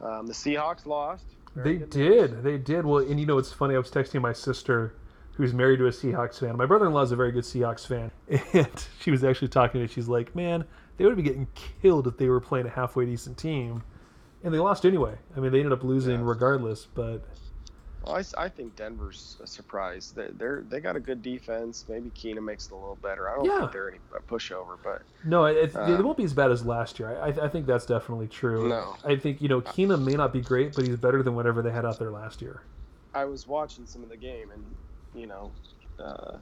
Um, 0.00 0.26
the 0.26 0.34
Seahawks 0.34 0.84
lost. 0.84 1.24
Very 1.54 1.78
They 1.78 1.86
did. 1.86 2.42
They 2.42 2.58
did. 2.58 2.84
Well, 2.84 2.98
and 2.98 3.18
you 3.18 3.24
know, 3.26 3.38
it's 3.38 3.52
funny. 3.52 3.74
I 3.74 3.78
was 3.78 3.90
texting 3.90 4.20
my 4.20 4.32
sister, 4.34 4.94
who's 5.34 5.54
married 5.54 5.78
to 5.78 5.86
a 5.86 5.90
Seahawks 5.90 6.38
fan. 6.40 6.56
My 6.56 6.66
brother-in-law 6.66 7.02
is 7.02 7.12
a 7.12 7.16
very 7.16 7.32
good 7.32 7.44
Seahawks 7.44 7.86
fan, 7.86 8.10
and 8.52 8.86
she 9.00 9.10
was 9.10 9.24
actually 9.24 9.48
talking 9.48 9.80
to 9.80 9.86
me. 9.86 9.86
She's 9.86 10.08
like, 10.08 10.34
"Man, 10.36 10.64
they 10.98 11.06
would 11.06 11.16
be 11.16 11.22
getting 11.22 11.46
killed 11.80 12.06
if 12.06 12.18
they 12.18 12.28
were 12.28 12.40
playing 12.40 12.66
a 12.66 12.70
halfway 12.70 13.06
decent 13.06 13.38
team." 13.38 13.82
And 14.44 14.52
they 14.52 14.58
lost 14.58 14.84
anyway. 14.84 15.14
I 15.36 15.40
mean, 15.40 15.52
they 15.52 15.58
ended 15.60 15.72
up 15.72 15.84
losing 15.84 16.20
Yeah. 16.20 16.26
regardless. 16.28 16.86
But 16.86 17.24
Well, 18.04 18.16
I, 18.16 18.24
I 18.44 18.48
think 18.48 18.74
Denver's 18.76 19.36
a 19.42 19.46
surprise. 19.46 20.12
They 20.14 20.28
they're 20.36 20.64
they 20.68 20.80
got 20.80 20.96
a 20.96 21.00
good 21.00 21.22
defense. 21.22 21.84
Maybe 21.88 22.10
Keenum 22.10 22.44
makes 22.44 22.66
it 22.66 22.72
a 22.72 22.76
little 22.76 22.96
better. 23.02 23.28
I 23.30 23.36
don't 23.36 23.44
Yeah. 23.44 23.60
think 23.60 23.72
they're 23.72 23.88
any 23.90 23.98
a 24.16 24.20
pushover, 24.20 24.76
but 24.82 25.02
No, 25.24 25.44
it, 25.44 25.56
it, 25.56 25.70
it 25.70 25.76
Uh, 25.76 26.02
won't 26.02 26.16
be 26.16 26.24
as 26.24 26.34
bad 26.34 26.50
as 26.50 26.64
last 26.66 26.98
year. 26.98 27.16
I, 27.20 27.28
I 27.28 27.48
think 27.48 27.66
that's 27.66 27.86
definitely 27.86 28.28
true. 28.28 28.68
No. 28.68 28.96
I 29.04 29.16
think 29.16 29.40
you 29.40 29.48
know 29.48 29.60
Keenum 29.60 30.04
may 30.04 30.14
not 30.14 30.32
be 30.32 30.40
great, 30.40 30.74
but 30.74 30.84
he's 30.84 30.96
better 30.96 31.22
than 31.22 31.34
whatever 31.34 31.62
they 31.62 31.70
had 31.70 31.84
out 31.84 31.98
there 31.98 32.10
last 32.10 32.42
year. 32.42 32.62
I 33.14 33.24
was 33.26 33.46
watching 33.46 33.86
some 33.86 34.02
of 34.02 34.08
the 34.08 34.16
game, 34.16 34.50
and 34.50 34.64
you 35.14 35.26
know, 35.26 35.52
uh, 35.98 36.38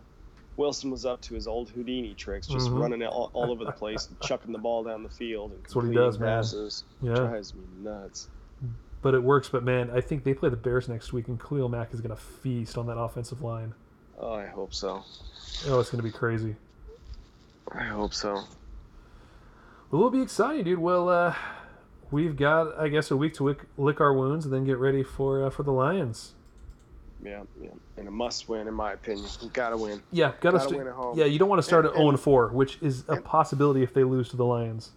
Wilson 0.57 0.90
was 0.90 1.05
up 1.05 1.20
to 1.23 1.35
his 1.35 1.46
old 1.49 1.68
Houdini 1.70 2.14
tricks, 2.14 2.46
just 2.46 2.68
Mhm. 2.70 2.81
running 2.81 3.03
all, 3.05 3.31
all 3.33 3.51
over 3.51 3.64
the 3.64 3.73
place, 3.73 4.09
and 4.09 4.18
chucking 4.29 4.53
the 4.53 4.59
ball 4.59 4.85
down 4.85 5.03
the 5.03 5.09
field, 5.09 5.51
and 5.53 5.62
That's 5.62 5.75
what 5.75 5.85
he 5.87 5.92
does, 5.92 6.18
man. 6.18 6.44
Yeah, 7.03 7.14
Drives 7.14 7.55
me 7.55 7.62
nuts. 7.83 8.29
But 9.03 9.15
it 9.15 9.23
works. 9.23 9.49
But 9.49 9.65
man, 9.65 9.91
I 9.91 10.01
think 10.01 10.25
they 10.25 10.35
play 10.35 10.49
the 10.49 10.57
Bears 10.57 10.89
next 10.89 11.13
week, 11.13 11.29
and 11.29 11.41
Khalil 11.41 11.69
Mack 11.69 11.93
is 11.95 12.01
going 12.01 12.15
to 12.15 12.21
feast 12.23 12.77
on 12.79 12.87
that 12.87 12.99
offensive 12.99 13.43
line. 13.43 13.75
Oh, 14.19 14.35
I 14.35 14.47
hope 14.47 14.75
so. 14.75 15.03
Oh, 15.69 15.81
it's 15.81 15.91
gonna 15.91 16.03
be 16.03 16.11
crazy. 16.11 16.57
I 17.73 17.85
hope 17.85 18.13
so. 18.15 18.35
Well, 19.91 20.03
it'll 20.03 20.11
be 20.11 20.23
exciting, 20.23 20.65
dude. 20.65 20.79
Well, 20.79 21.09
uh, 21.09 21.35
we've 22.11 22.37
got, 22.37 22.79
I 22.79 22.89
guess, 22.89 23.11
a 23.11 23.17
week 23.17 23.35
to 23.35 23.45
lick, 23.45 23.65
lick 23.77 24.01
our 24.01 24.13
wounds 24.13 24.45
and 24.45 24.53
then 24.55 24.65
get 24.65 24.79
ready 24.79 25.03
for 25.03 25.45
uh, 25.47 25.51
for 25.51 25.63
the 25.63 25.73
Lions. 25.73 26.33
Yeah, 27.23 27.43
yeah, 27.63 27.71
and 27.99 28.09
a 28.09 28.11
must 28.11 28.49
win 28.49 28.67
in 28.69 28.75
my 28.75 28.93
opinion. 28.93 29.27
You 29.43 29.51
gotta 29.53 29.77
win. 29.77 30.03
Yeah, 30.11 30.33
gotta, 30.41 30.59
Gotta 30.59 30.61
st- 30.61 30.79
win 30.79 30.87
at 30.87 30.95
home. 30.95 31.19
Yeah, 31.19 31.25
you 31.27 31.39
don't 31.39 31.49
want 31.49 31.59
to 31.59 31.63
start 31.63 31.85
And- 31.85 31.93
at 31.93 31.97
zero 31.97 32.09
and- 32.09 32.15
and 32.17 32.21
four, 32.23 32.49
which 32.49 32.79
is 32.81 33.05
a 33.09 33.21
possibility 33.21 33.83
if 33.83 33.93
they 33.93 34.05
lose 34.05 34.29
to 34.31 34.37
the 34.37 34.45
Lions. 34.45 34.93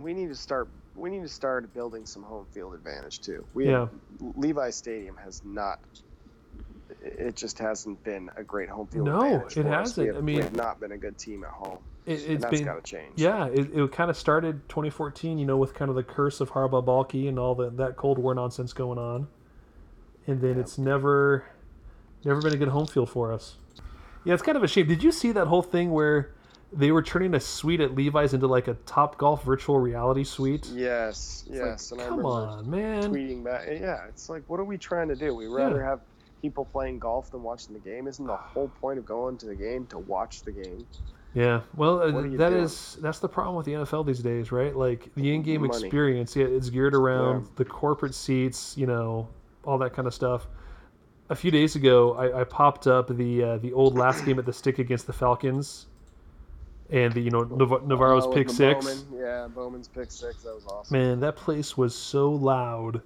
We 0.00 0.12
need 0.14 0.28
to 0.28 0.34
start. 0.36 0.68
We 0.96 1.10
need 1.10 1.22
to 1.22 1.28
start 1.28 1.72
building 1.74 2.06
some 2.06 2.22
home 2.22 2.46
field 2.52 2.74
advantage 2.74 3.20
too. 3.20 3.44
We 3.54 3.68
Yeah. 3.68 3.88
Levi 4.36 4.70
Stadium 4.70 5.16
has 5.18 5.42
not. 5.44 5.78
It 7.02 7.36
just 7.36 7.58
hasn't 7.58 8.02
been 8.04 8.30
a 8.36 8.42
great 8.42 8.68
home 8.68 8.86
field 8.86 9.06
No, 9.06 9.20
it 9.22 9.54
hasn't. 9.66 10.06
Have, 10.08 10.16
I 10.16 10.20
mean- 10.20 10.36
we 10.36 10.42
have 10.42 10.56
not 10.56 10.80
been 10.80 10.92
a 10.92 10.96
good 10.98 11.18
team 11.18 11.44
at 11.44 11.50
home. 11.50 11.78
It, 12.06 12.40
that's 12.40 12.52
been 12.58 12.64
got 12.64 12.76
to 12.84 12.88
change. 12.88 13.14
yeah, 13.20 13.46
it, 13.46 13.76
it 13.76 13.90
kind 13.92 14.10
of 14.10 14.16
started 14.16 14.68
2014, 14.68 15.38
you 15.40 15.44
know, 15.44 15.56
with 15.56 15.74
kind 15.74 15.88
of 15.88 15.96
the 15.96 16.04
curse 16.04 16.40
of 16.40 16.52
Harbaugh 16.52 16.84
Baalke 16.84 17.28
and 17.28 17.36
all 17.36 17.56
the, 17.56 17.68
that 17.70 17.96
Cold 17.96 18.18
War 18.18 18.32
nonsense 18.32 18.72
going 18.72 18.96
on, 18.96 19.26
and 20.28 20.40
then 20.40 20.54
Yeah. 20.54 20.60
it's 20.60 20.78
never, 20.78 21.46
never 22.24 22.40
been 22.40 22.52
a 22.52 22.56
good 22.56 22.68
home 22.68 22.86
field 22.86 23.10
for 23.10 23.32
us. 23.32 23.56
Yeah, 24.24 24.34
it's 24.34 24.42
kind 24.44 24.56
of 24.56 24.62
a 24.62 24.68
shame. 24.68 24.86
Did 24.86 25.02
you 25.02 25.10
see 25.10 25.32
that 25.32 25.48
whole 25.48 25.62
thing 25.62 25.90
where 25.90 26.30
they 26.72 26.90
were 26.92 27.02
turning 27.02 27.34
a 27.34 27.40
suite 27.40 27.80
at 27.80 27.94
Levi's 27.94 28.34
into 28.34 28.46
like 28.46 28.68
a 28.68 28.74
Top 28.86 29.18
Golf 29.18 29.44
virtual 29.44 29.78
reality 29.78 30.24
suite? 30.24 30.66
Yes, 30.74 31.44
It's 31.48 31.56
yes. 31.56 31.92
like, 31.92 32.08
come 32.08 32.24
on, 32.26 32.68
man. 32.70 33.04
tweeting 33.04 33.44
back. 33.44 33.66
Yeah, 33.68 34.06
it's 34.08 34.28
like, 34.28 34.42
what 34.48 34.58
are 34.60 34.64
we 34.64 34.76
trying 34.76 35.08
to 35.08 35.14
do? 35.16 35.34
We 35.34 35.46
rather 35.46 35.82
have 35.82 36.00
people 36.42 36.64
playing 36.66 36.98
golf 36.98 37.30
than 37.30 37.42
watching 37.42 37.72
the 37.72 37.80
game. 37.80 38.06
Isn't 38.08 38.26
the 38.26 38.36
whole 38.36 38.68
point 38.80 38.98
of 38.98 39.06
going 39.06 39.38
to 39.38 39.46
the 39.46 39.54
game 39.54 39.86
to 39.86 39.98
watch 39.98 40.42
the 40.42 40.52
game? 40.52 40.86
Yeah, 41.34 41.60
well, 41.76 42.00
uh, 42.00 42.12
are 42.12 42.26
you 42.26 42.36
that 42.38 42.50
doing? 42.50 42.62
is 42.62 42.96
that's 43.02 43.18
the 43.18 43.28
problem 43.28 43.56
with 43.56 43.66
the 43.66 43.72
NFL 43.72 44.06
these 44.06 44.20
days, 44.20 44.50
right? 44.52 44.74
Like 44.74 45.14
the 45.16 45.34
in-game 45.34 45.60
Money. 45.66 45.84
experience, 45.84 46.34
yeah, 46.34 46.46
it's 46.46 46.70
geared 46.70 46.94
around 46.94 47.42
Yeah. 47.42 47.48
the 47.56 47.64
corporate 47.66 48.14
seats, 48.14 48.74
you 48.78 48.86
know, 48.86 49.28
all 49.64 49.76
that 49.78 49.92
kind 49.92 50.08
of 50.08 50.14
stuff. 50.14 50.46
A 51.28 51.34
few 51.34 51.50
days 51.50 51.76
ago, 51.76 52.14
I, 52.14 52.40
I 52.40 52.44
popped 52.44 52.86
up 52.86 53.14
the 53.14 53.42
uh, 53.42 53.58
the 53.58 53.72
old 53.74 53.96
last 53.98 54.24
game 54.24 54.38
at 54.38 54.46
the 54.46 54.52
stick 54.52 54.78
against 54.78 55.06
the 55.06 55.12
Falcons, 55.12 55.86
and 56.90 57.12
the 57.12 57.20
you 57.20 57.30
know 57.30 57.42
Nav- 57.42 57.82
NaVorro's 57.82 58.26
Oh, 58.26 58.32
pick 58.32 58.48
six. 58.50 58.84
Bowman. 58.84 59.20
Yeah, 59.20 59.48
Bowman's 59.48 59.88
pick 59.88 60.10
six. 60.10 60.42
That 60.42 60.54
was 60.54 60.66
awesome. 60.66 60.96
Man, 60.96 61.20
that 61.20 61.36
place 61.36 61.76
was 61.76 61.94
so 61.94 62.30
loud, 62.30 63.02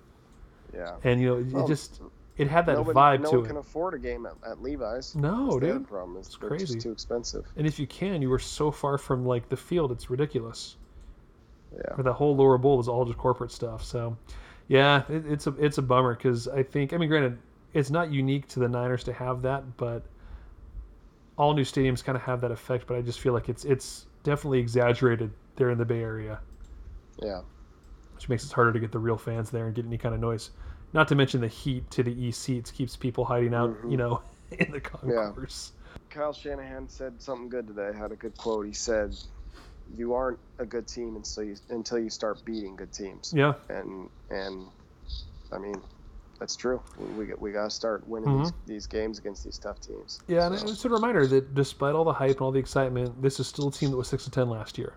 Yeah. 0.74 0.96
and 1.04 1.20
you 1.20 1.28
know, 1.28 1.36
it 1.38 1.46
Well, 1.52 1.66
just 1.66 2.00
it 2.36 2.48
had 2.48 2.64
that 2.66 2.78
vibe 2.78 3.20
no 3.22 3.30
to 3.30 3.36
one 3.36 3.44
it. 3.44 3.48
can 3.48 3.56
afford 3.58 3.94
a 3.94 3.98
game 3.98 4.24
at, 4.26 4.32
at 4.46 4.62
Levi's. 4.62 5.14
No, 5.14 5.58
That's 5.58 5.72
dude. 5.74 5.88
problem. 5.88 6.16
It's, 6.18 6.28
It's 6.28 6.36
crazy. 6.36 6.66
just 6.66 6.80
too 6.80 6.92
expensive. 6.92 7.44
And 7.56 7.66
if 7.66 7.78
you 7.78 7.86
can, 7.86 8.22
you 8.22 8.30
were 8.30 8.38
so 8.38 8.70
far 8.70 8.96
from 8.98 9.26
like 9.26 9.48
the 9.48 9.56
field, 9.56 9.92
it's 9.92 10.08
ridiculous. 10.10 10.76
Yeah. 11.74 11.94
Or 11.98 12.02
the 12.02 12.12
whole 12.12 12.34
lower 12.34 12.58
bowl 12.58 12.78
was 12.78 12.88
all 12.88 13.04
just 13.04 13.18
corporate 13.18 13.52
stuff. 13.52 13.84
So, 13.84 14.16
yeah, 14.68 15.02
it, 15.08 15.24
it's 15.26 15.46
a 15.46 15.54
it's 15.58 15.78
a 15.78 15.82
bummer 15.82 16.14
because 16.16 16.48
I 16.48 16.62
think 16.62 16.92
I 16.92 16.96
mean, 16.96 17.08
granted, 17.08 17.38
it's 17.74 17.90
not 17.90 18.10
unique 18.10 18.48
to 18.48 18.58
the 18.60 18.68
Niners 18.68 19.04
to 19.04 19.12
have 19.12 19.42
that, 19.42 19.76
but 19.76 20.02
all 21.40 21.54
new 21.54 21.64
stadiums 21.64 22.04
kind 22.04 22.16
of 22.16 22.22
have 22.22 22.42
that 22.42 22.50
effect. 22.50 22.86
But 22.86 22.98
I 22.98 23.00
just 23.02 23.18
feel 23.20 23.32
like 23.32 23.48
it's 23.48 23.64
it's 23.64 24.06
definitely 24.24 24.58
exaggerated 24.60 25.30
there 25.56 25.70
in 25.70 25.78
the 25.78 25.86
Bay 25.86 26.02
Area, 26.02 26.38
Yeah. 27.18 27.40
which 28.14 28.28
makes 28.28 28.44
it 28.44 28.52
harder 28.52 28.74
to 28.74 28.78
get 28.78 28.92
the 28.92 28.98
real 28.98 29.16
fans 29.16 29.50
there 29.50 29.66
and 29.66 29.74
get 29.74 29.86
any 29.86 29.96
kind 29.96 30.14
of 30.14 30.20
noise. 30.20 30.50
Not 30.92 31.08
to 31.08 31.14
mention 31.14 31.40
the 31.40 31.48
heat 31.48 31.90
to 31.92 32.02
the 32.02 32.12
east 32.12 32.42
seats 32.42 32.70
keeps 32.70 32.94
people 32.94 33.24
hiding 33.24 33.54
out, 33.54 33.70
Mhm. 33.70 33.90
you 33.90 33.96
know, 33.96 34.20
in 34.58 34.70
the 34.70 34.80
concourse. 34.80 35.72
Kyle 36.10 36.32
Shanahan 36.32 36.88
said 36.88 37.22
something 37.22 37.48
good 37.48 37.66
today. 37.68 37.92
Had 37.96 38.12
a 38.12 38.16
good 38.16 38.36
quote. 38.36 38.66
He 38.66 38.72
said, 38.74 39.16
"You 39.96 40.12
aren't 40.12 40.38
a 40.58 40.66
good 40.66 40.86
team 40.86 41.16
until 41.16 41.44
you 41.44 41.56
until 41.70 41.98
you 41.98 42.10
start 42.10 42.44
beating 42.44 42.76
good 42.76 42.92
teams." 42.92 43.32
Yeah, 43.34 43.54
And 43.70 44.10
and 44.28 44.66
I 45.52 45.58
mean, 45.58 45.80
that's 46.40 46.56
true. 46.56 46.82
We 46.98 47.26
we, 47.26 47.34
we 47.38 47.52
got 47.52 47.64
to 47.64 47.70
start 47.70 48.06
winning 48.08 48.30
Mm-hmm. 48.30 48.42
these, 48.44 48.52
these 48.66 48.86
games 48.88 49.18
against 49.18 49.44
these 49.44 49.58
tough 49.58 49.80
teams. 49.80 50.20
Yeah, 50.26 50.46
and 50.46 50.54
it's 50.54 50.84
a 50.84 50.88
reminder 50.88 51.26
that 51.28 51.54
despite 51.54 51.94
all 51.94 52.02
the 52.04 52.12
hype 52.12 52.32
and 52.32 52.40
all 52.40 52.50
the 52.50 52.58
excitement, 52.58 53.20
this 53.22 53.38
is 53.38 53.46
still 53.46 53.68
a 53.68 53.72
team 53.72 53.90
that 53.92 53.96
was 53.96 54.08
six 54.08 54.24
and 54.24 54.32
ten 54.32 54.48
last 54.48 54.76
year, 54.78 54.94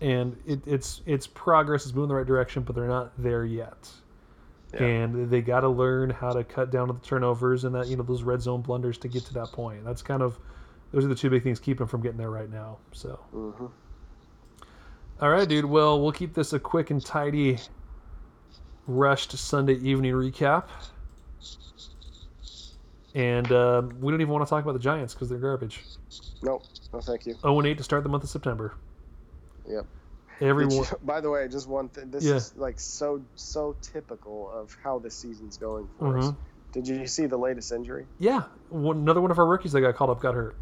and 0.00 0.36
it, 0.46 0.60
it's 0.66 1.02
it's 1.06 1.26
progress 1.28 1.86
is 1.86 1.94
moving 1.94 2.04
in 2.04 2.08
the 2.08 2.14
right 2.16 2.26
direction, 2.26 2.62
but 2.64 2.74
they're 2.74 2.88
not 2.88 3.12
there 3.22 3.44
yet. 3.44 3.88
Yeah. 4.74 4.82
And 4.84 5.30
they 5.30 5.42
got 5.42 5.60
to 5.60 5.68
learn 5.68 6.10
how 6.10 6.32
to 6.32 6.42
cut 6.42 6.72
down 6.72 6.88
on 6.90 6.98
the 6.98 7.06
turnovers 7.06 7.62
and 7.64 7.74
that 7.76 7.86
you 7.86 7.96
know 7.96 8.02
those 8.02 8.24
red 8.24 8.42
zone 8.42 8.62
blunders 8.62 8.98
to 8.98 9.08
get 9.08 9.24
to 9.26 9.34
that 9.34 9.52
point. 9.52 9.84
That's 9.84 10.02
kind 10.02 10.22
of 10.22 10.38
those 10.92 11.04
are 11.04 11.08
the 11.08 11.14
two 11.14 11.30
big 11.30 11.42
things 11.44 11.60
keeping 11.60 11.78
them 11.78 11.88
from 11.88 12.00
getting 12.02 12.18
there 12.18 12.30
right 12.30 12.50
now. 12.50 12.78
So, 12.92 13.18
mhm. 13.34 13.70
all 15.20 15.30
right, 15.30 15.48
dude. 15.48 15.64
Well, 15.64 16.00
we'll 16.00 16.12
keep 16.12 16.34
this 16.34 16.52
a 16.52 16.58
quick 16.58 16.90
and 16.90 17.04
tidy, 17.04 17.58
rushed 18.86 19.32
Sunday 19.36 19.74
evening 19.74 20.12
recap. 20.12 20.64
And 23.14 23.50
um, 23.50 23.96
we 24.00 24.12
don't 24.12 24.20
even 24.20 24.32
want 24.32 24.46
to 24.46 24.50
talk 24.50 24.62
about 24.62 24.74
the 24.74 24.78
Giants 24.78 25.14
because 25.14 25.28
they're 25.28 25.38
garbage. 25.38 25.82
Nope. 26.42 26.64
No, 26.92 27.00
thank 27.00 27.24
you. 27.26 27.34
0 27.40 27.58
and 27.58 27.66
8 27.68 27.78
to 27.78 27.84
start 27.84 28.02
the 28.02 28.08
month 28.10 28.24
of 28.24 28.28
September. 28.30 28.74
Yep. 29.66 29.86
Everyone. 30.42 30.74
You- 30.76 30.84
by 31.02 31.20
the 31.22 31.30
way, 31.30 31.48
just 31.48 31.66
one 31.66 31.88
thing. 31.88 32.10
This 32.10 32.24
Yeah. 32.24 32.34
is 32.34 32.54
like 32.56 32.78
so 32.78 33.22
so 33.36 33.74
typical 33.80 34.50
of 34.52 34.76
how 34.84 34.98
this 34.98 35.14
season's 35.16 35.56
going 35.56 35.88
for 35.98 36.18
us. 36.18 36.26
Mhm. 36.26 36.36
Did 36.72 36.88
you 36.88 37.06
see 37.06 37.24
the 37.24 37.38
latest 37.38 37.72
injury? 37.72 38.06
Yeah, 38.18 38.42
one, 38.68 38.98
another 38.98 39.22
one 39.22 39.30
of 39.30 39.38
our 39.38 39.46
rookies 39.46 39.72
that 39.72 39.80
got 39.80 39.94
called 39.96 40.10
up 40.10 40.20
got 40.20 40.34
hurt. 40.34 40.56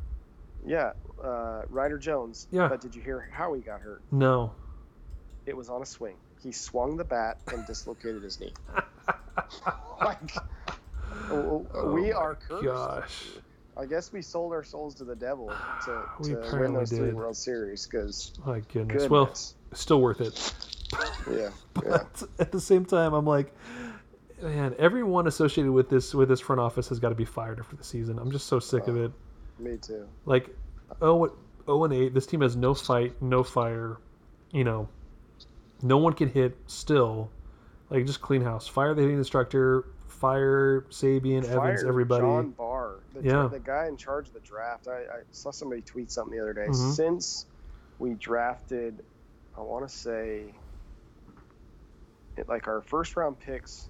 Yeah, 0.64 0.92
uh, 1.22 1.62
Ryder 1.68 1.98
Jones. 1.98 2.46
Yeah. 2.52 2.68
But 2.68 2.80
did 2.80 2.94
you 2.94 3.02
hear 3.02 3.28
how 3.32 3.52
he 3.54 3.62
got 3.62 3.80
hurt? 3.80 4.00
No. 4.12 4.52
It 5.44 5.56
was 5.56 5.68
on 5.68 5.82
a 5.82 5.86
swing. 5.86 6.14
He 6.42 6.52
swung 6.52 6.96
the 6.96 7.04
bat 7.04 7.38
and 7.52 7.66
dislocated 7.66 8.22
his 8.22 8.38
knee. 8.40 8.52
like, 10.00 10.18
Oh 11.30 11.66
we 11.92 12.12
are 12.12 12.34
cursed. 12.34 12.64
Gosh. 12.64 13.24
I 13.76 13.86
guess 13.86 14.12
we 14.12 14.22
sold 14.22 14.52
our 14.52 14.62
souls 14.62 14.94
to 14.96 15.04
the 15.04 15.16
devil 15.16 15.52
to, 15.84 16.04
to 16.22 16.58
win 16.60 16.74
those 16.74 16.90
three. 16.90 17.12
World 17.12 17.36
Series 17.36 17.86
because 17.86 18.32
My 18.46 18.60
goodness. 18.72 19.04
goodness. 19.04 19.10
Well, 19.10 19.34
still 19.72 20.00
worth 20.00 20.20
it. 20.20 20.52
yeah, 21.30 21.34
yeah. 21.34 21.48
But 21.72 22.22
at 22.38 22.52
the 22.52 22.60
same 22.60 22.84
time, 22.84 23.14
I'm 23.14 23.26
like, 23.26 23.52
man, 24.40 24.74
everyone 24.78 25.26
associated 25.26 25.72
with 25.72 25.88
this 25.88 26.14
with 26.14 26.28
this 26.28 26.40
front 26.40 26.60
office 26.60 26.88
has 26.88 27.00
got 27.00 27.08
to 27.08 27.14
be 27.14 27.24
fired 27.24 27.58
after 27.58 27.74
the 27.76 27.84
season. 27.84 28.18
I'm 28.18 28.30
just 28.30 28.46
so 28.46 28.58
sick 28.60 28.86
of 28.86 28.96
Oh. 28.96 29.04
it. 29.04 29.12
Me 29.58 29.76
too. 29.76 30.06
Like, 30.24 30.50
oh, 31.00 31.32
oh 31.66 31.84
and 31.84 31.92
eight. 31.94 32.12
This 32.14 32.26
team 32.26 32.42
has 32.42 32.54
no 32.56 32.74
fight, 32.74 33.20
no 33.22 33.42
fire. 33.42 33.98
You 34.52 34.62
know, 34.64 34.88
no 35.84 35.98
one 35.98 36.14
can 36.14 36.28
hit. 36.28 36.56
Still, 36.66 37.30
like, 37.90 38.06
just 38.06 38.20
clean 38.20 38.42
house. 38.42 38.66
Fire 38.66 38.94
the 38.94 39.02
hitting 39.02 39.18
instructor. 39.18 39.84
Fire 40.08 40.86
Sabean, 40.90 41.44
Evans, 41.44 41.84
everybody. 41.84 42.22
John 42.22 42.50
Barr, 42.50 43.00
the, 43.12 43.22
Yeah. 43.22 43.48
the 43.50 43.58
guy 43.58 43.86
in 43.88 43.96
charge 43.96 44.28
of 44.28 44.32
the 44.34 44.40
draft. 44.40 44.88
I, 44.88 45.00
I 45.02 45.20
saw 45.32 45.50
somebody 45.50 45.82
tweet 45.82 46.10
something 46.10 46.34
the 46.36 46.42
other 46.42 46.54
day. 46.54 46.66
Mhm. 46.68 46.94
Since 46.94 47.46
we 47.98 48.14
drafted, 48.14 49.04
I 49.56 49.60
want 49.60 49.86
to 49.86 49.94
say, 49.94 50.54
it, 52.36 52.48
like 52.48 52.66
our 52.68 52.80
first 52.80 53.16
round 53.16 53.38
picks 53.38 53.88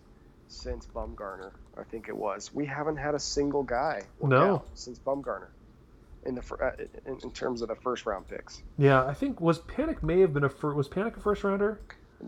since 0.49 0.87
Bumgarner, 0.87 1.53
I 1.79 1.85
think 1.85 2.09
it 2.09 2.17
was. 2.17 2.53
We 2.55 2.67
haven't 2.67 2.97
had 2.97 3.15
a 3.15 3.21
single 3.21 3.63
guy 3.63 4.03
No. 4.23 4.63
since 4.75 4.99
Bumgarner 4.99 5.49
in 6.27 6.35
the 6.35 6.43
uh, 6.63 6.71
in, 7.07 7.19
in 7.23 7.31
terms 7.31 7.63
of 7.63 7.69
the 7.69 7.75
first 7.77 8.07
round 8.07 8.29
picks. 8.29 8.63
Yeah, 8.79 9.05
I 9.05 9.15
think 9.15 9.41
was 9.41 9.59
Panik 9.61 10.03
may 10.03 10.21
have 10.21 10.33
been 10.33 10.45
a 10.45 10.49
fir- 10.49 10.75
was 10.75 10.89
Panik 10.89 11.17
a 11.17 11.21
first 11.21 11.45
rounder, 11.45 11.81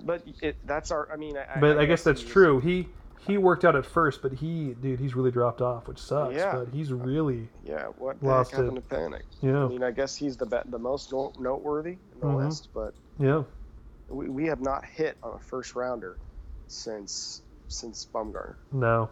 But 0.04 0.22
it, 0.42 0.56
that's 0.64 0.90
our. 0.90 1.08
I 1.12 1.16
mean, 1.16 1.36
I, 1.36 1.60
but 1.60 1.78
I, 1.78 1.86
guess 1.86 2.02
that's 2.04 2.22
true. 2.22 2.60
He 2.60 2.88
he 3.26 3.38
worked 3.38 3.64
out 3.64 3.74
at 3.74 3.86
first, 3.86 4.22
but 4.22 4.32
he 4.34 4.74
dude 4.74 5.00
he's 5.00 5.14
really 5.14 5.30
dropped 5.30 5.60
off, 5.60 5.88
which 5.88 5.98
sucks. 5.98 6.34
Yeah. 6.34 6.56
But 6.56 6.68
he's 6.72 6.92
really 6.92 7.48
Yeah, 7.64 7.86
what 7.98 8.20
the 8.20 8.26
Lost 8.26 8.52
heck 8.52 8.60
happened 8.60 8.76
to 8.88 8.94
Panik? 8.94 9.22
Yeah. 9.40 9.64
I 9.64 9.68
mean, 9.68 9.82
I 9.82 9.90
guess 9.90 10.14
he's 10.14 10.36
the 10.36 10.46
be- 10.46 10.58
the 10.66 10.78
most 10.78 11.12
noteworthy 11.12 11.98
in 12.14 12.20
the 12.20 12.26
Mhm. 12.26 12.44
list, 12.44 12.68
but 12.74 12.94
yeah 13.18 13.42
we, 14.08 14.28
we 14.28 14.46
have 14.46 14.60
not 14.60 14.84
hit 14.84 15.16
on 15.22 15.34
a 15.34 15.38
first 15.38 15.74
rounder 15.74 16.16
since 16.68 17.42
since 17.68 18.06
Bumgarner, 18.14 18.54
no 18.72 19.10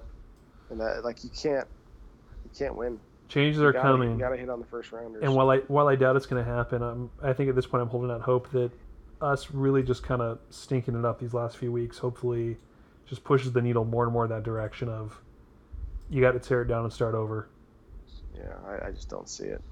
and 0.70 0.80
that 0.80 1.02
like 1.04 1.24
you 1.24 1.30
can't 1.30 1.66
you 2.44 2.50
can't 2.56 2.76
win. 2.76 3.00
Changes 3.34 3.60
are 3.62 3.72
gotta, 3.72 3.82
coming. 3.88 4.12
You 4.12 4.18
got 4.18 4.30
to 4.30 4.36
hit 4.36 4.48
on 4.48 4.60
the 4.60 4.66
first 4.66 4.92
rounders. 4.92 5.22
And 5.22 5.34
while 5.34 5.50
I 5.50 5.58
while 5.68 5.88
I 5.88 5.96
doubt 5.96 6.16
it's 6.16 6.26
going 6.26 6.42
to 6.44 6.50
happen, 6.50 6.82
I'm, 6.82 7.10
I 7.22 7.32
think 7.32 7.48
at 7.50 7.56
this 7.56 7.66
point 7.66 7.82
I'm 7.82 7.88
holding 7.88 8.10
out 8.10 8.20
hope 8.22 8.50
that 8.52 8.70
us 9.20 9.50
really 9.52 9.82
just 9.82 10.02
kind 10.02 10.22
of 10.22 10.38
stinking 10.50 10.94
it 10.98 11.04
up 11.04 11.18
these 11.20 11.34
last 11.34 11.56
few 11.56 11.72
weeks, 11.72 11.98
hopefully, 11.98 12.56
just 13.06 13.24
pushes 13.24 13.52
the 13.52 13.60
needle 13.62 13.84
more 13.84 14.04
and 14.04 14.12
more 14.12 14.24
in 14.24 14.30
that 14.30 14.42
direction 14.42 14.88
of 14.88 15.20
you 16.10 16.20
got 16.20 16.32
to 16.32 16.38
tear 16.40 16.62
it 16.62 16.68
down 16.68 16.84
and 16.84 16.92
start 16.92 17.14
over. 17.14 17.48
yeah, 18.36 18.52
I, 18.66 18.88
I 18.88 18.90
just 18.90 19.08
don't 19.08 19.28
see 19.28 19.46
it. 19.46 19.62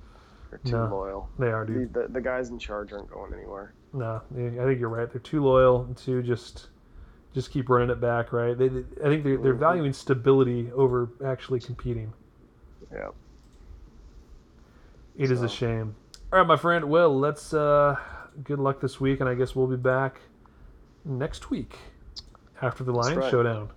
They're 0.50 0.58
too 0.64 0.72
No. 0.72 0.88
loyal. 0.90 1.28
They 1.38 1.48
are, 1.50 1.64
The, 1.66 1.72
dude. 1.72 1.94
the, 1.94 2.06
the 2.08 2.20
guys 2.20 2.48
in 2.50 2.58
charge 2.58 2.92
aren't 2.92 3.10
going 3.10 3.32
anywhere. 3.34 3.74
No, 3.92 4.22
I 4.32 4.64
think 4.64 4.80
you're 4.80 4.88
right. 4.88 5.10
They're 5.10 5.20
too 5.20 5.42
loyal 5.44 5.82
and 5.82 5.96
too 5.96 6.22
just 6.22 6.68
just 7.34 7.50
keep 7.50 7.68
running 7.70 7.88
it 7.90 8.00
back, 8.00 8.32
right? 8.32 8.56
They, 8.56 8.68
they- 8.68 8.84
I 9.02 9.08
think 9.08 9.24
they're, 9.24 9.38
they're 9.38 9.54
Mhm. 9.54 9.58
valuing 9.60 9.92
stability 9.94 10.70
over 10.72 11.08
actually 11.24 11.60
competing. 11.60 12.12
Yeah. 12.92 13.08
It 15.16 15.28
so. 15.28 15.32
is 15.34 15.42
a 15.42 15.48
shame. 15.48 15.94
All 16.32 16.38
right, 16.38 16.46
my 16.46 16.56
friend. 16.56 16.86
Well, 16.86 17.18
let's. 17.18 17.52
uh 17.54 17.96
Good 18.44 18.58
luck 18.58 18.80
this 18.80 18.98
week, 18.98 19.20
and 19.20 19.28
I 19.28 19.34
guess 19.34 19.54
we'll 19.54 19.66
be 19.66 19.76
back 19.76 20.22
next 21.04 21.50
week 21.50 21.76
after 22.62 22.82
the 22.82 22.92
Lions 22.92 23.18
right. 23.18 23.30
showdown. 23.30 23.70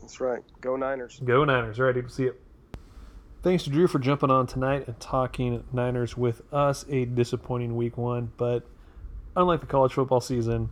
That's 0.00 0.20
right. 0.20 0.42
Go 0.60 0.76
Niners. 0.76 1.20
Go 1.24 1.44
Niners. 1.44 1.80
All 1.80 1.86
right, 1.86 1.94
dude. 1.94 2.10
See 2.10 2.24
you. 2.24 2.34
Thanks 3.42 3.64
to 3.64 3.70
Drew 3.70 3.88
for 3.88 3.98
jumping 3.98 4.30
on 4.30 4.46
tonight 4.46 4.86
and 4.86 4.98
talking 5.00 5.64
Niners 5.72 6.16
with 6.16 6.42
us. 6.52 6.84
A 6.88 7.04
disappointing 7.04 7.76
week 7.76 7.98
one, 7.98 8.32
but 8.36 8.64
unlike 9.36 9.60
the 9.60 9.66
college 9.66 9.92
football 9.92 10.20
season, 10.20 10.70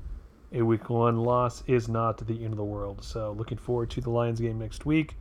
a 0.52 0.62
week 0.62 0.88
one 0.88 1.16
loss 1.16 1.64
is 1.66 1.88
not 1.88 2.24
the 2.24 2.44
end 2.44 2.52
of 2.52 2.56
the 2.56 2.64
world. 2.64 3.02
So, 3.02 3.32
looking 3.32 3.58
forward 3.58 3.90
to 3.90 4.00
the 4.00 4.10
Lions 4.10 4.40
game 4.40 4.58
next 4.58 4.86
week. 4.86 5.16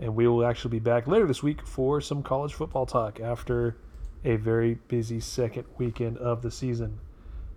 And 0.00 0.16
we 0.16 0.26
will 0.26 0.44
actually 0.44 0.72
be 0.72 0.80
back 0.80 1.06
later 1.06 1.26
this 1.26 1.42
week 1.42 1.64
for 1.64 2.00
some 2.00 2.24
college 2.24 2.54
football 2.54 2.86
talk 2.86 3.20
after 3.20 3.76
a 4.24 4.36
very 4.36 4.74
busy 4.88 5.20
second 5.20 5.64
weekend 5.78 6.18
of 6.18 6.42
the 6.42 6.50
season. 6.50 6.98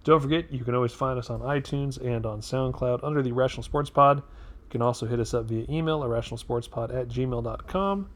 Don't 0.03 0.21
forget, 0.21 0.51
you 0.51 0.63
can 0.63 0.75
always 0.75 0.93
find 0.93 1.17
us 1.17 1.29
on 1.29 1.39
iTunes 1.41 1.99
and 2.03 2.25
on 2.25 2.41
SoundCloud 2.41 3.03
under 3.03 3.21
the 3.21 3.29
Irrational 3.29 3.63
Sports 3.63 3.89
Pod. 3.89 4.17
You 4.17 4.69
can 4.69 4.81
also 4.81 5.05
hit 5.05 5.19
us 5.19 5.33
up 5.33 5.45
via 5.45 5.65
email, 5.69 6.01
irrationalsportspod 6.01 6.95
at 6.95 7.07
gmail.com. 7.07 8.09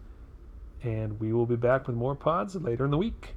And 0.84 1.20
we 1.20 1.34
will 1.34 1.46
be 1.46 1.56
back 1.56 1.88
with 1.88 1.96
more 1.96 2.16
pods 2.16 2.56
later 2.56 2.86
in 2.86 2.92
the 2.92 2.98
week. 2.98 3.36